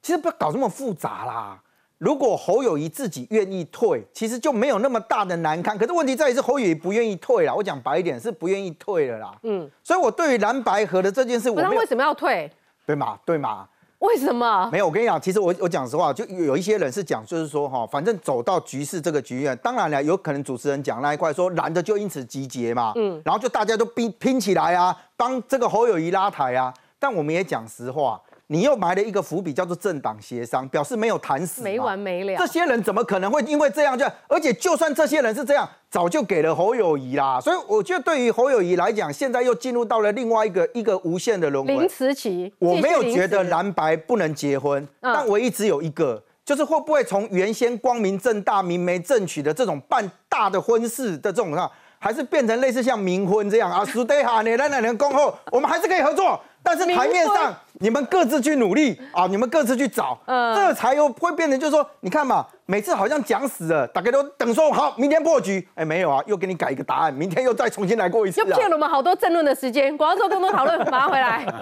[0.07, 1.61] 其实不要搞这么复杂啦。
[1.99, 5.77] 如果侯友谊自己愿意退，其实就没有那么大的难堪。
[5.77, 7.53] 可是问题在于是侯友谊不愿意退啦。
[7.53, 9.35] 我讲白一点，是不愿意退了啦。
[9.43, 12.49] 嗯，所以我对于蓝白河的这件事，我没有不然为什么要退？
[12.87, 13.19] 对嘛？
[13.25, 13.67] 对嘛？
[13.99, 14.69] 为什么？
[14.71, 26.73] 没有，我跟你讲，其实我我讲实话，就有一些人是讲，就是说哈，反正走到局势这个局面，当然了，有可能主持人讲那一块说蓝的就因此集结嘛，嗯，然后就大家都拼拼起来啊，帮这个侯友谊拉台啊。
[26.99, 28.23] 但我们也讲实话。
[28.49, 32.37] 你又埋了一个伏笔，叫做政党协商，表示没有谈死，没完没了。
[32.39, 34.07] 这些人怎么可能会因为这样就？
[34.29, 37.41] 而且就算这些人是这样，早就给了侯友谊啦。
[37.41, 41.75] 所以我觉得对于侯友谊来讲，现在又进入到了另外一个一个无限的轮回。
[41.75, 53.85] 林慈琪，我没有觉得蓝白不能结婚，但唯一只有一个，就是会不会从原先光明正大、明媒正娶的这种办大的婚事的这种上，还是变成类似像冥婚这样啊？
[53.85, 56.41] 苏德哈，你来两年恭候，我们还是可以合作。
[56.67, 69.97] 但是台面上，你们各自去努力啊，你们各自去找，这才有会变成，就是说，你看嘛，每次好像讲死了，大家都等说好，明天破局，哎，没有啊，又给你改一个答案，明天又再重新来过一次，又骗了我们好多争论的时间。
[69.97, 71.47] 广告之后更多讨论，马上回来。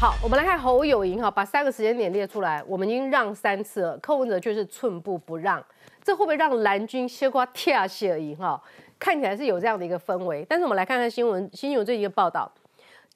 [0.00, 5.60] 好，我们来看侯友谊哈，把三个时间点列出来，我们已经让三次了，柯文哲却是寸步不让，
[6.04, 8.62] 这会不会让蓝军先瓜跳下而已哈？
[8.98, 12.50] 看起来是有这样的一个氛围，但是我们来看看新闻，新闻最近的报道，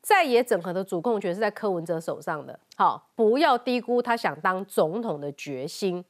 [0.00, 2.58] 在野整合的主控权是在柯文哲手上的。
[2.76, 6.04] 好，不要低估他想当总统的决心。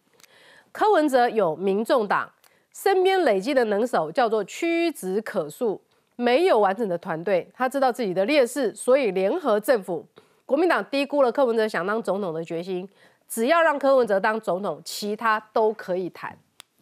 [0.73, 2.31] 柯文哲有民众党
[2.73, 5.81] 身边累积的能手，叫做屈指可数，
[6.17, 10.07] 没有完整的团队，他知道自己的劣势，所以联合政府。
[10.47, 12.87] 国民党低估了柯文哲想当总统的决心，
[13.29, 16.37] 只要让柯文哲当总统，其他都可以谈。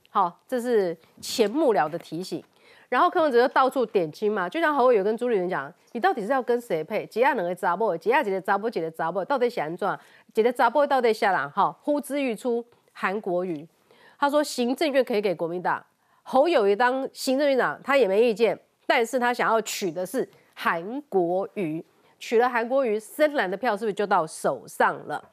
[0.08, 2.42] 好，这是前幕僚的提醒。
[2.90, 7.06] 然后柯文哲就到处点睛嘛，就像侯伟有跟朱立伦讲，你到底是要跟谁配？
[7.06, 9.98] 几亚两个杂波，几亚几个杂波，几个杂波，到底想怎？
[10.34, 11.48] 几个杂波到底下来？
[11.48, 12.62] 哈，呼之欲出。
[12.92, 13.66] 韩国瑜
[14.18, 15.82] 他说，行政院可以给国民党
[16.22, 21.82] 侯友谊当行政院长，他也没意见，但是他想要取的是韩国瑜，
[22.18, 25.30] 取了韩国瑜，深蓝的票是不是就到手上了？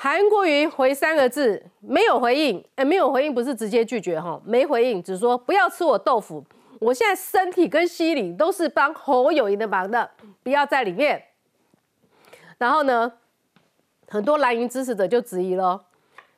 [0.00, 2.64] 韩国瑜回三个字，没有回应。
[2.76, 6.44] 哎，没有回应不是直接拒绝哈，没回应，只说不要吃我豆腐。
[6.78, 10.08] 我现在身体跟心理都是帮侯友谊的忙的，
[10.44, 11.20] 不要在里面。
[12.58, 13.14] 然后呢，
[14.06, 15.86] 很多蓝营支持者就质疑了：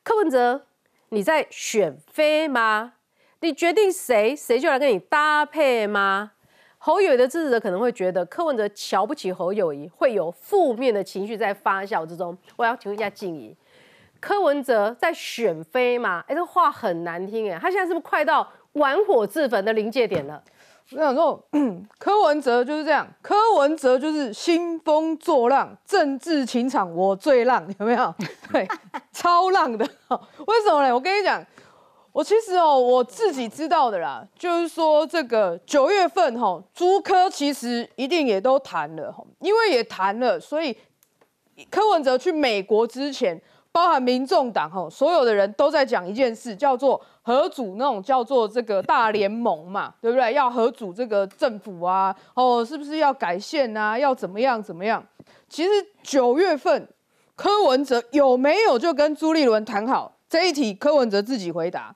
[0.03, 0.63] 柯文哲，
[1.11, 2.95] 你在选妃吗？
[3.41, 6.33] 你决定谁，谁就来跟你搭配吗？
[6.83, 12.35] 侯友谊的支持者可能会觉得柯文哲瞧不起侯友谊，会有负面的情绪在发酵之中。
[12.57, 13.55] 我要请问一下静怡，
[14.19, 16.25] 柯文哲在选妃吗？
[16.27, 20.43] 哎，这话很难听哎，他现在是不是快到玩火自焚的临界点了？
[20.93, 21.39] 我想说，
[22.01, 28.15] 柯文哲就是这样，柯文哲就是兴风作浪，政治情场我最浪，有没有？
[28.51, 28.67] 对，
[29.13, 29.85] 超浪的。
[30.47, 30.95] 为什么呢？
[30.95, 31.45] 我跟你讲。
[32.13, 40.77] 我其实哦，我自己知道的啦，就是说这个九月份哈，朱科其实一定也都谈了，因为也谈了，所以
[41.71, 50.33] 柯文哲去美国之前，包含民众党哈，所有的人都在讲一件事，叫做合组那种叫做这个大联盟嘛，对不对？
[50.33, 53.97] 要合组这个政府啊，哦，是不是要改线啊？
[53.97, 55.01] 要怎么样怎么样？
[55.49, 55.71] 其实
[56.03, 56.89] 九月份
[57.37, 60.75] 柯文哲有没有就跟朱立伦谈好这一题？
[60.75, 61.95] 柯文哲自己回答。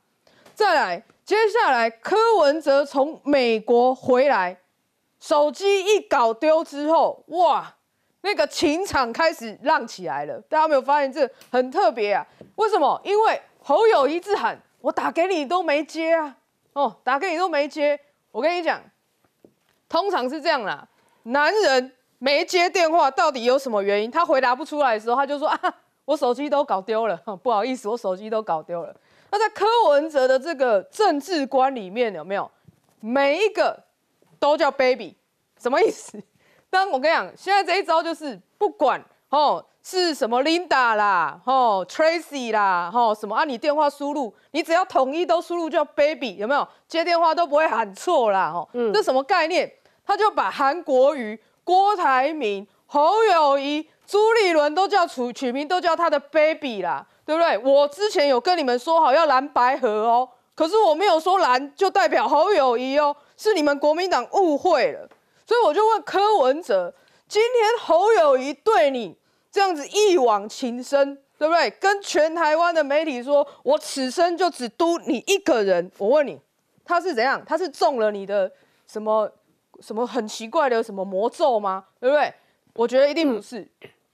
[0.55, 4.57] 再来，接下来柯文哲从美国回来，
[5.19, 7.75] 手机一搞丢之后，哇，
[8.21, 10.41] 那个情场开始浪起来了。
[10.49, 12.25] 大家有没有发现这很特别啊？
[12.55, 13.01] 为什么？
[13.05, 16.37] 因为侯友一直喊我打给你都没接啊，
[16.75, 17.99] 哦，打给你都没接。
[18.31, 18.81] 我跟你讲，
[19.89, 20.87] 通常是这样啦，
[21.25, 24.09] 男人没接电话到底有什么原因？
[24.09, 25.59] 他回答不出来的时候，他就说啊，
[26.05, 28.95] 我手机都搞丢了，不好意思，我手机都搞丢了。
[29.35, 32.49] 那在柯文哲的这个政治观里面有没有
[33.01, 33.77] 每一个
[34.39, 35.17] 都叫 baby？
[35.61, 36.23] 什么意思？
[36.71, 46.69] 当我跟你讲，现在这一招就是不管哦是什么 Linda 啦，哦 Tracy 啦，哦什么啊，你电话输入，你只要统一都输入叫 baby，有没有？
[46.87, 49.69] 接电话都不会喊错啦，哦，这什么概念？
[50.07, 57.05] 他就把韩国瑜、郭台铭、侯友谊、朱立伦都叫取取名都叫他的 baby 啦。
[57.25, 57.59] 对不对？
[57.59, 65.09] 我之前有跟你们说好要蓝白合哦，可是我没有说蓝就代表侯友谊哦，是你们国民党误会了。
[65.47, 66.95] 所以我就问柯文哲，
[67.29, 69.17] 今天侯友谊对你
[69.51, 71.71] 这样子一往情深，对不对？
[71.71, 75.91] 跟全台湾的媒体说，我此生就只督你一个人。
[75.99, 76.41] 我问你，
[76.85, 77.43] 他是怎样？
[77.47, 78.51] 他是中了你的
[78.87, 79.31] 什么
[79.81, 81.85] 什么很奇怪的什么魔咒吗？
[82.01, 82.33] 对不对？
[82.75, 83.67] 我觉得一定不是。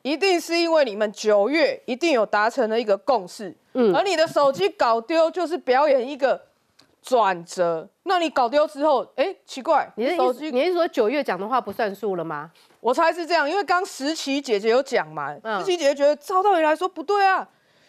[0.03, 6.41] 一定是因为你们九月一定有达成了一个共识，嗯，而你的手机搞丢就是表演一个
[7.03, 7.89] 转折。
[8.05, 12.51] 那你搞丢之后，哎，奇怪，你的手机，你是说九月讲的话不算数了吗？
[12.81, 17.47] 我猜是这样，因为刚石琪姐姐有讲嘛，石琪姐姐觉得照道理来说不对啊，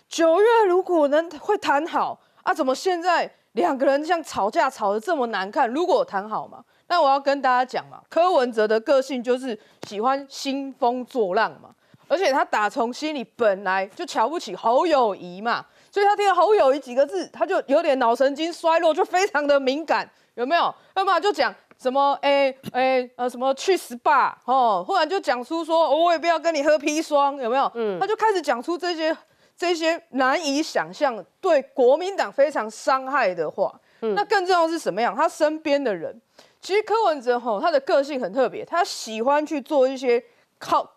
[0.09, 5.69] 九月如果能会谈好啊，怎么现在两个人像吵架吵得这么难看？
[5.69, 9.57] 如果谈好嘛，那我要跟大家讲嘛，柯文哲的个性就是
[9.87, 11.69] 喜欢兴风作浪嘛，
[12.11, 20.75] 而且他打从心里本来就瞧不起侯友谊嘛，所以他听到侯友谊几个字，他就有点脑神经衰弱，就非常的敏感，有没有？
[20.95, 21.55] 要么就讲。
[21.81, 22.13] 什么？
[22.21, 24.85] 哎哎呃，什么去 SPA 哦？
[24.85, 27.71] 忽然就讲出说，我也不要跟你喝砒霜，有没有？
[27.73, 29.17] 嗯，他就开始讲出这些
[29.57, 33.73] 这些难以想象对国民党非常伤害的话。
[34.01, 35.15] 嗯，那更重要是什么样？
[35.15, 36.21] 他身边的人，
[36.61, 40.23] 其实柯文哲吼，他的个性很特别，他喜欢去做一些
[40.59, 40.87] 靠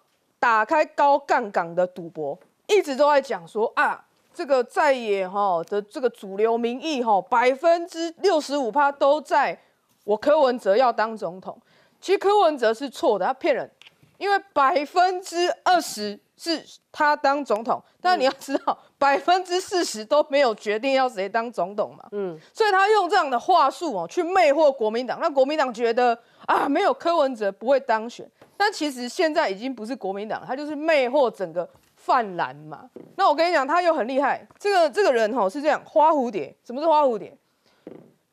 [0.45, 9.59] 打开高杠杆的赌博，一直都在讲说啊，这个在野哈的这个主流民意哈，百分之六十五趴都在。
[10.05, 11.59] 我柯文哲要当总统，
[11.99, 13.71] 其实柯文哲是错的，他骗人，
[14.19, 28.31] 因为百分之二十是他当总统，但你要知道，百分之四十都没有决定要谁当总统嘛，嗯，所以他用这样的话术哦，去魅惑国民党，让国民党觉得啊，没有柯文哲不会当选，
[28.65, 32.89] 但其实现在已经不是国民党，他就是魅惑整个泛蓝嘛。
[33.15, 37.37] 那我跟你讲，他又很厉害，这个这个人哈是这样，花蝴蝶，什么是花蝴蝶？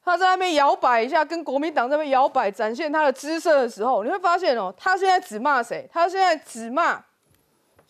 [0.06, 5.86] 他在那边摇摆一下，跟国民党在那边摇摆，展现他的姿色的时候，你会发现哦，他现在只骂谁？
[5.92, 7.04] 他现在只骂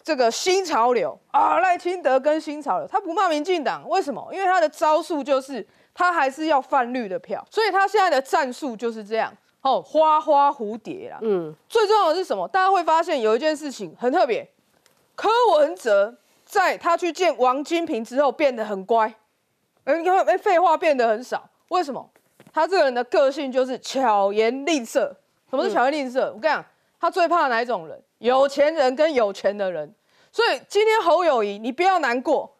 [0.01, 4.27] 这个新潮流啊，赖清德跟新潮流，他不骂民进党，为什么？
[4.33, 5.63] 因为他的招数就是
[5.93, 9.31] 他还是要泛绿的票，所以他现在的战术就是这样
[9.61, 11.19] 哦，花花蝴蝶啦。
[11.21, 12.47] 嗯，最重要的是什么？
[12.47, 14.47] 大家会发现有一件事情很特别，
[15.15, 19.13] 柯文哲在他去见王金平之后变得很乖，
[19.83, 21.47] 哎，你看，哎，废话变得很少。
[21.69, 22.09] 为什么？
[22.53, 25.15] 他这个人的个性就是巧言令色。
[25.49, 26.31] 什么是巧言令色？
[26.33, 26.65] 我跟你讲，
[26.99, 28.01] 他最怕哪一种人？
[28.17, 29.93] 有钱人跟有钱的人。
[30.31, 32.57] 所以今天侯友谊，你不要难过，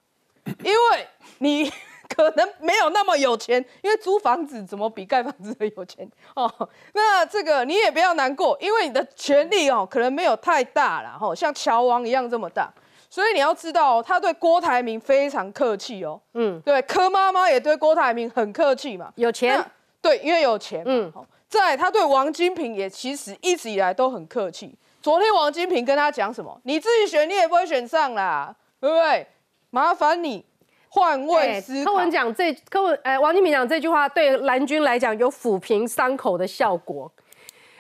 [0.63, 1.07] 因为
[1.39, 1.71] 你
[2.15, 6.51] 可能没有那么有钱，因为租房子怎么比盖房子的有钱 哦？
[6.93, 12.71] 那这个你也不要难过，因为你的权力哦，可能没有太大了哈，像乔王一样这么大。
[13.09, 16.19] 所以你要知道，他对郭台铭非常客气哦。
[16.33, 19.11] 嗯，对，柯妈妈也对郭台铭很客气嘛。
[19.15, 19.61] 有钱，
[20.01, 20.81] 对，因为有钱。
[20.85, 21.11] 嗯，
[21.49, 24.73] 在他对王金平也其实一直以来都很客气。
[25.01, 26.57] 昨天王金平跟他讲什么？
[26.63, 29.27] 你自己选，你也不会选上啦，对不对？
[29.71, 30.45] 麻烦你
[30.93, 31.91] 换位思考。
[31.91, 37.09] 柯文讲这，柯文，哎，王金平讲这句话，对蓝军来讲有抚平伤口的效果。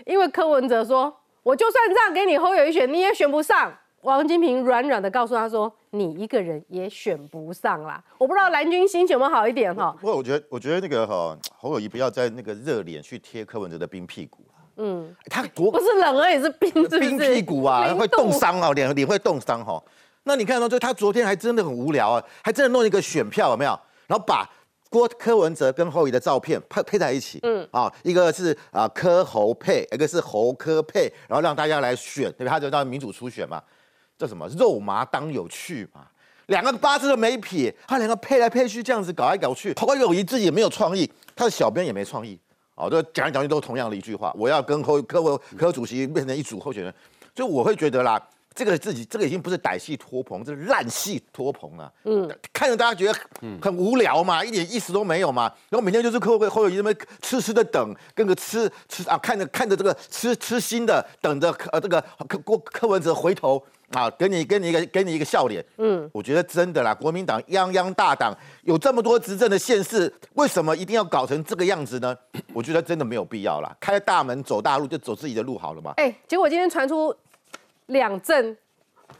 [0.05, 3.77] 因为柯文哲说，我就算这样给你侯友一选，你也选不上。
[4.03, 9.95] 王金平软软的告诉他说：“你一个人也选不上啦。”我不知道蓝军心情有没有好一点哈。
[9.99, 14.39] 不过我觉得，我觉得那个哈侯友谊不要在那个热脸去贴柯文哲的冰屁股
[14.77, 19.79] 嗯，他多不是冷而已，是冰，冰屁股啊，会冻伤哦，脸脸会冻伤哈。
[20.23, 23.71] 那你看到就他昨天还真的很无聊啊，还真的弄一个选票有没有？
[24.07, 24.49] 然后把
[24.89, 32.47] 郭柯文哲跟侯友的照片配配在一起，嗯啊，一个是啊柯侯配，一个是侯柯配，然后让大家来选，对不对？
[32.47, 33.61] 他就叫民主初选嘛。
[34.17, 36.01] 叫什么肉麻当有趣嘛？
[36.45, 42.37] 两个八字都没撇，他两个配来配去这样子搞来搞去，侯友谊自己也没有创意，他的小编也没创意，
[42.75, 46.93] 哦，都讲来讲去都同样的一句话，我要跟侯柯文柯主席变成一组候选人，
[47.35, 48.21] 所以我会觉得啦，
[48.53, 51.91] 这个自己这个已经不是歹戏托棚，这是烂戏托棚了。
[52.03, 53.19] 嗯，看着大家觉得
[53.61, 63.63] 很无聊嘛，一点意思都没有嘛，然后每天就是科委侯友谊这边痴痴的等，跟个痴痴啊，看着看着这个痴痴心的等着呃这个柯郭柯文哲回头。
[63.91, 68.33] 啊，给你给你一个给你一个笑脸，嗯，我觉得真的啦，国民党泱泱大党
[68.63, 72.15] 有这么多执政的县市，为什么一定要搞成这个样子呢？
[72.53, 75.91] 我觉得真的没有必要啦，开大门走大路就走自己的路好了嘛。
[75.97, 77.13] 哎，结果今天传出
[77.91, 78.57] 两镇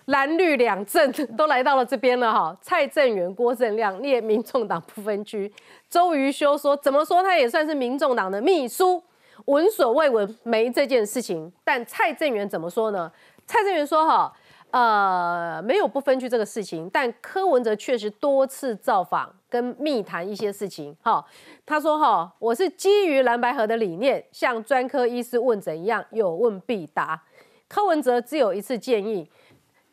[0.06, 5.52] 蓝绿两镇 都来到了这边了哈，蔡正元、郭正亮列民众党不分区，
[5.90, 9.02] 周瑜修说怎么说他也算是民众党的秘书，
[9.46, 13.12] 闻所未闻没这件事情，但蔡正元怎么说呢？
[13.46, 14.34] 蔡正元说哈。
[14.72, 20.96] 呃，没有不分区这个事情，但柯文哲确实多次造访跟密谈一些事情。
[21.02, 21.22] 哈，
[21.66, 27.22] 他说哈，我是基于蓝白河的理念，像专科医师问诊一样，有问必答。
[27.72, 29.26] 柯文哲只有一次建议，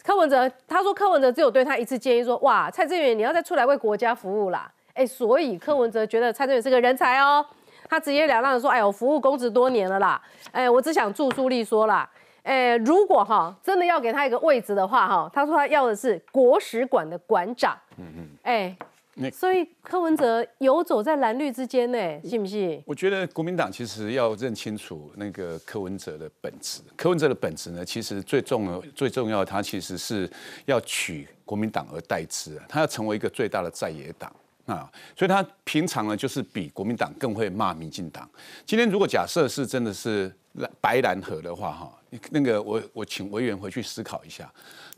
[0.03, 4.69] 柯文哲他说柯文哲只有对他一次建议，说哇，蔡正元你要再出来为国家服务啦。
[4.95, 7.47] 哎，所以柯文哲觉得蔡正元是个人才哦，
[7.89, 10.21] 他直截了当的说，哎我，服务公职多年了啦，
[10.51, 12.11] 哎，我只想著书立说啦。
[12.43, 17.79] 哎，如果哈真的要给他一个位置的话哈，他说他要的是国史馆的馆长。
[17.97, 18.29] 嗯嗯。
[18.43, 18.77] 哎，
[19.21, 22.81] 那所以柯文哲游走在蓝绿之间呢，信不信？
[22.87, 26.81] 我觉得国民党其实要认清楚那个柯文哲的本质。
[26.97, 30.31] 柯文哲的本质呢，其实最重要、最重要，他其实是
[30.67, 34.33] 要取国民党而代之啊，他要成为一个最大的在野党
[34.67, 34.89] 啊。
[35.17, 38.29] 所以他平常呢，就是比国民党更会骂民进党。
[38.65, 41.93] 今天如果假设是真的是蓝白蓝河的话，哈，
[42.31, 44.49] 那个我我请委员回去思考一下，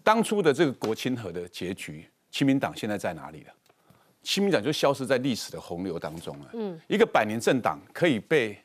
[0.02, 3.52] 当初的这个国亲河的结局，亲民党现在在哪里了？
[4.22, 6.50] 亲民党就消失在历史的洪流当中了。
[6.54, 8.58] 嗯，一个百年政党可以被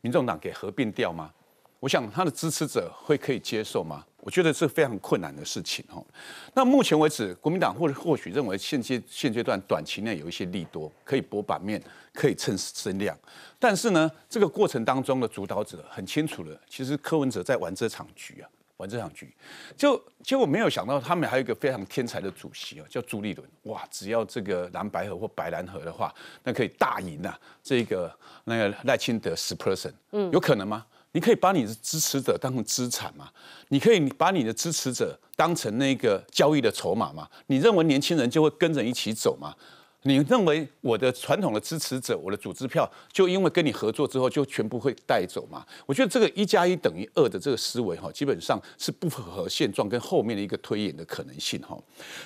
[0.00, 1.32] 民众党给合并掉吗？
[1.80, 4.04] 我想他的支持者会可以接受吗？
[4.18, 6.04] 我觉得是非常困难的事情哦。
[6.54, 11.82] 那目前为止，国民党或或许认为现阶现阶段短期内有一些利多可以博版面，
[12.14, 13.18] 可以蹭声量，
[13.58, 18.48] 但是呢，这个过程当中的主导者很清楚了，其实柯文哲在玩这场局啊。
[18.82, 19.32] 玩这场局，
[19.76, 23.48] 就结果没有想到，他们还有一个非常天才的主席哦，叫朱立伦。
[23.62, 26.12] 哇，只要这个蓝白河或白蓝河的话，
[26.42, 27.38] 那可以大赢啊！
[27.62, 28.12] 这个
[28.44, 30.84] 那个赖清德十 percent，嗯，有可能吗？
[31.12, 33.30] 你可以把你的支持者当成资产吗？
[33.68, 37.28] 你可以把你的支持者当成那个交易的筹码吗？
[37.46, 39.54] 你认为年轻人就会跟着一起走吗？
[40.04, 45.64] 你认为我的传统的支持者，我的组织票，就因为跟你合作之后，就全部会带走吗？
[45.86, 51.78] 我觉得这个一加一等于二的这个思维哈，基本上是不符合现状跟后面的一个推演的可能性哈。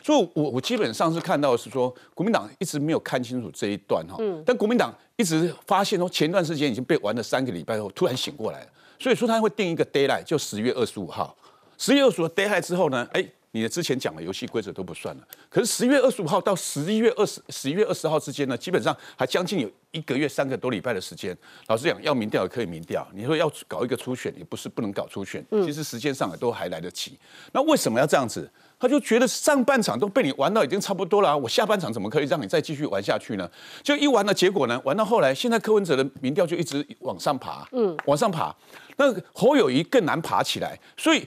[0.02, 4.16] 所以，我我基本上是看到是说，国民党一直没有看清楚这一段哈。
[4.20, 4.42] 嗯。
[4.46, 8.70] 但国民党一直发现说，前段时间已经被玩了三个礼拜后，突然醒过来了。
[8.98, 11.36] 所以说他会定一个 d a y l i g h t 就十月二十五号。
[11.76, 13.28] 十月二十五 d a y l i g h t 之后呢，哎。
[13.56, 21.34] 你的之前讲的游戏规则都不算了，可是十月二十五号到十一月二十十一月二十号之间呢，基本上还将近有一个月三个多礼拜的时间。
[21.68, 27.18] 老实讲，要民调也可以民调，你说要搞一个初选，也不是不能搞初选，其实时间上也都还来得及。
[27.52, 28.46] 那为什么要这样子？
[28.78, 33.50] 他就觉得上半场都被你玩到已经差不多了，我下半场怎么可以让你再继续玩下去呢？
[33.82, 38.54] 就一玩的结果呢，玩到后来，现在柯文哲的民调就一直往上爬，嗯，往上爬，
[38.98, 41.26] 那侯友谊更难爬起来，所以。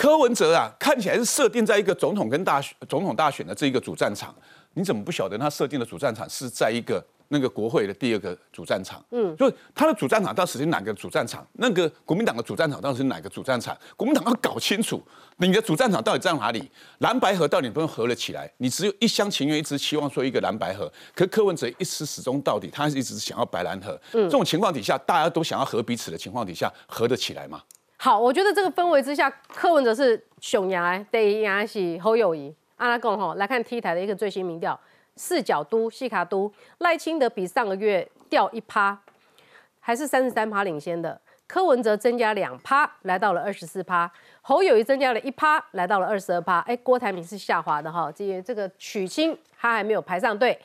[0.00, 4.34] 柯文哲啊，看起来是设定在一个总统跟大选、总统大选的这一个主战场，
[4.72, 9.04] 你怎么不晓得他设定的主战场是在一个那个国会的第二个主战场？
[9.10, 11.46] 嗯，就他的主战场到底是哪个主战场？
[11.52, 13.76] 那个国民党的主战场到底是哪个主战场？
[13.94, 15.02] 国民党要搞清楚
[15.36, 16.70] 你的主战场到底在哪里，
[17.00, 18.50] 蓝白河到底不能合了起来？
[18.56, 24.00] 你只有一厢情愿，一直期望说一个蓝白河，可柯文哲一直始终到底，他是一直想要白蓝河。
[24.12, 27.60] 嗯，这种情况底下，大家都想要合彼此的情况底下，合得起来吗？
[28.02, 32.50] 好，我觉得这个氛围之下，柯文哲是熊牙，得牙是侯友谊。
[32.76, 34.80] 阿拉贡哈来看 T 台的一个最新民调，
[35.16, 38.98] 四角都、西卡都，赖清德比上个月掉一趴，
[39.80, 41.20] 还是三十三趴领先的。
[41.46, 44.10] 柯文哲增加两趴，来到了二十四趴。
[44.40, 46.60] 侯友谊增加了一趴，来到了二十二趴。
[46.60, 50.58] 哎，郭台铭是下滑的哈，这这个取清他还没有排上队。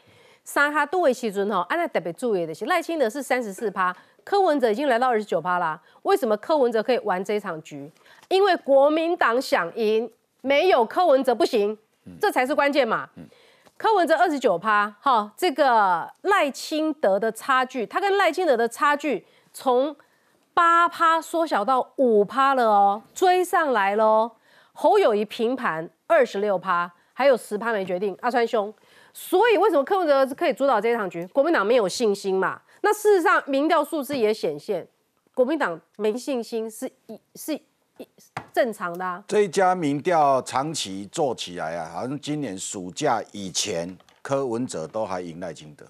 [0.45, 3.93] 三哈都为西尊哈，安那特别注意的是赖清德是三十四趴。
[4.25, 7.89] 柯文哲已经来到二十九趴啦，为什么柯文哲可以玩这场局？
[8.27, 10.11] 因为国民党想赢，
[10.41, 11.77] 没有柯文哲不行，
[12.19, 13.07] 这才是关键嘛。
[13.77, 19.95] 柯文哲二十九趴，哈，这个赖清德的差距，他跟赖清德的差距从
[20.53, 24.31] 八趴缩小到五趴了哦，追上来喽。
[24.73, 28.17] 侯友谊平盘二十六趴，还有十趴没决定。
[28.21, 28.73] 阿川兄，
[29.13, 31.25] 所以为什么柯文哲可以主导这一场局？
[31.27, 32.59] 国民党没有信心嘛？
[32.85, 34.87] 那事实上，民调数字也显现，
[35.33, 37.51] 国民党没信心是一是
[37.97, 38.07] 一
[38.53, 39.23] 正常的啊。
[39.27, 45.83] 这一家民调长期做起来啊，好像今年暑假以前柯文哲都还赢赖清德，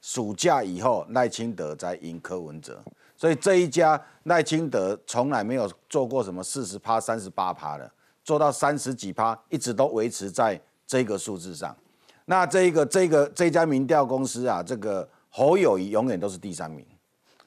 [0.00, 2.82] 暑假以后赖清德才赢柯文哲，
[3.16, 7.88] 所以这一家赖清德从来没有做过什么四十趴、三十八趴的，
[8.24, 11.76] 做到三十几趴，一直都维持在这个数字上。
[12.24, 15.08] 那这一个这个这家民调公司啊，这个。
[15.30, 16.84] 侯友谊永远都是第三名，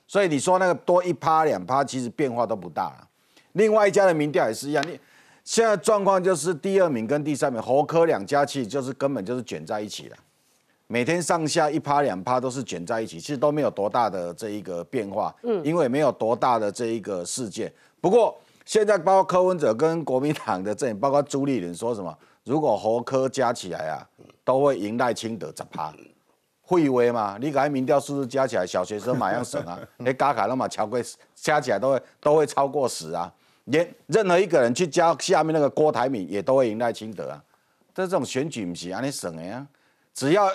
[0.07, 3.07] 所以你说那个多一趴两趴，其实变化都不大了。
[3.53, 4.97] 另外一家的民调也是一样，你
[5.43, 10.17] 现在状况就是第二名跟第三名侯科两家其实就是根本就是卷在一起了，
[10.87, 17.71] 每天上下一趴两趴都是卷在一起，其实都没有多大的这一个变化，嗯，因为没有多大的这一个事件。
[17.99, 22.15] 不过现在包括柯文哲跟国民党的阵营，包括朱立伦说什么，
[22.45, 24.07] 如果侯科加起来啊，
[24.45, 25.93] 都会赢赖清德十趴。
[26.71, 27.37] 会威嘛？
[27.37, 29.77] 你改民调数字加起来，小学生马上省啊！
[30.05, 30.97] 哎，加卡那么超过，
[31.35, 33.29] 加起来都会都会超过十啊！
[33.65, 37.43] 连任何一个人去加下面那个郭台铭，也都会赢赖清德啊！
[37.93, 39.67] 这种选举不是安尼省的啊？
[40.13, 40.49] 只要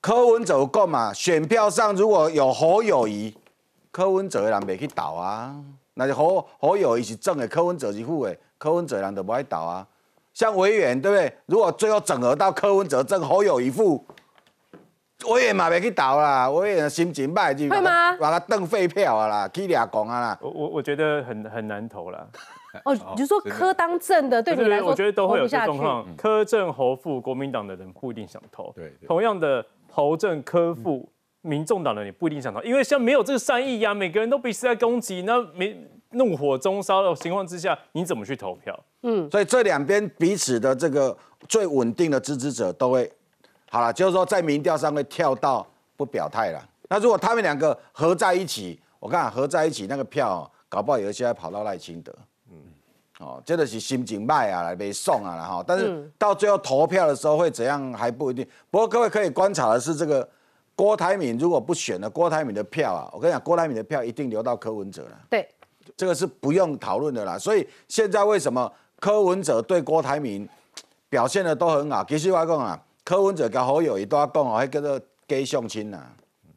[0.00, 3.36] 柯文哲够嘛，选票上如果有侯友谊，
[3.90, 5.56] 柯文哲人袂去倒啊！
[5.94, 9.84] 那就侯侯友谊是正的，柯文哲是负的，柯文哲人就不爱倒啊！
[10.32, 11.36] 像委员对不对？
[11.46, 14.06] 如果最后整合到柯文哲正，侯友谊负。
[15.28, 20.38] 我也嘛袂去投啦，我也心情歹就会吗把他当废票啊啦，去俩讲啊啦。
[20.40, 22.26] 我我我觉得很很难投啦。
[22.84, 26.06] 哦，你就说柯当政的对你来说，我觉得都会有这状况。
[26.16, 31.06] 柯正侯副国民党的人不一定想投，对对同样的侯政柯副
[31.42, 35.76] 民众党的人也不一定想投，因为像没有这个善意呀，每个人都彼此在攻击，那没
[36.12, 38.78] 怒火中烧的情况之下，你怎么去投票？
[39.02, 41.14] 嗯，所以这两边彼此的这个
[41.48, 43.12] 最稳定的支持者都会，
[43.72, 45.66] 好了，就是说在民调上会跳到
[45.96, 46.62] 不表态了。
[46.90, 52.14] 那如果他们两个合在一起，我看合在一起那个票、哦，搞不好有一些还跑到赖清德。
[52.50, 52.56] 嗯，
[53.20, 55.64] 哦，真的是心情卖啊，来被送啊了哈。
[55.66, 58.46] 但是嗯到最后投票的时候会怎样还不一定。
[58.70, 60.28] 不过各位可以观察的是，这个
[60.76, 65.18] 郭台铭如果不选了，郭台铭的票啊，我跟你讲，郭台铭的票一定留到柯文哲了。
[65.30, 65.48] 对，
[65.96, 67.38] 这个是不用讨论的啦。
[67.38, 68.70] 所以现在为什么
[69.00, 70.46] 柯文哲对郭台铭
[71.08, 72.04] 表现的都很好？
[72.04, 76.00] 其实我讲啊，柯文哲跟侯友谊都要讲哦，迄叫做假相亲呐，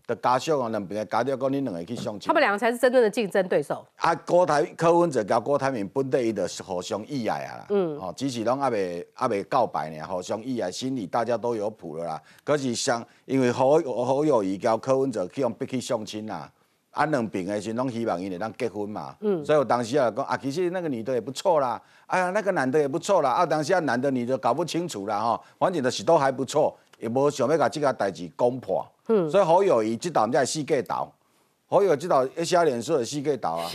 [0.05, 2.33] 的假相哦，两边的假掉讲恁两个去相亲他。
[2.33, 3.85] 们两个才是真正的竞争对手。
[3.95, 12.21] 啊，郭台柯文哲甲郭台铭本地伊就是互相意爱啊啦，嗯哦，只是拢还未还未告白呢，互相意爱，心里大家都有谱了啦。
[12.43, 16.51] 可是像因为侯侯友谊甲柯文哲去用逼去相亲啦，
[16.95, 19.45] 啊两边的时候拢希望伊会当结婚嘛，嗯。
[19.45, 29.29] 所以我当时啊讲啊，其实那个女的也不错啦，哎呀那个男的也不错啦，啊当时啊男的女的搞不清楚啦吼，反正就是都还不错，也无想要甲即个代志讲破，嗯。
[29.29, 31.11] 所以好友谊即道才是四界投。
[31.67, 33.67] 侯友这道一写脸书的四界投啊，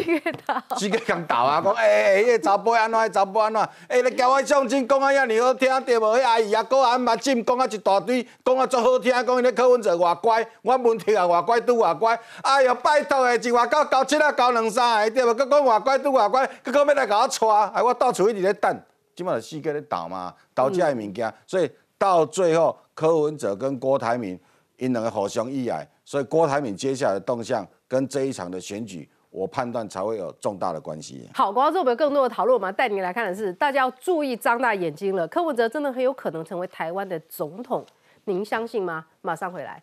[0.79, 6.17] 四界讲投啊，讲诶诶，迄个查甫安怎，迄查甫安怎，诶，你交我相亲讲啊遐尼好听，对无？
[6.17, 12.19] 迄阿姨啊，哥啊，目睭讲啊一大堆，讲啊足好听，讲伊咧柯文哲偌乖，我文题啊偌乖，拄偌乖。
[12.43, 15.35] 哎哟，拜托诶，一外九九七啊，交两三个对无？
[15.35, 18.81] 佮讲偌乖拄偌乖，佮讲要来甲我娶，哎，我到处一直咧等，
[19.17, 21.69] 即马就四界咧投嘛，投遮个物件，所以
[21.99, 24.39] 到最后柯文哲跟郭台铭
[24.77, 31.29] 因两个互相依爱，所以郭台铭接下来的动向跟这一场的选举，我判断才会有重大的关系。
[31.35, 35.27] 好，广告之后我们有更多的讨论，我们带您来看的是，大家要注意张大眼睛了。
[35.27, 37.85] 柯文哲真的很有可能成为台湾的总统，
[38.27, 39.05] 您相信吗？
[39.23, 39.83] 马上回来。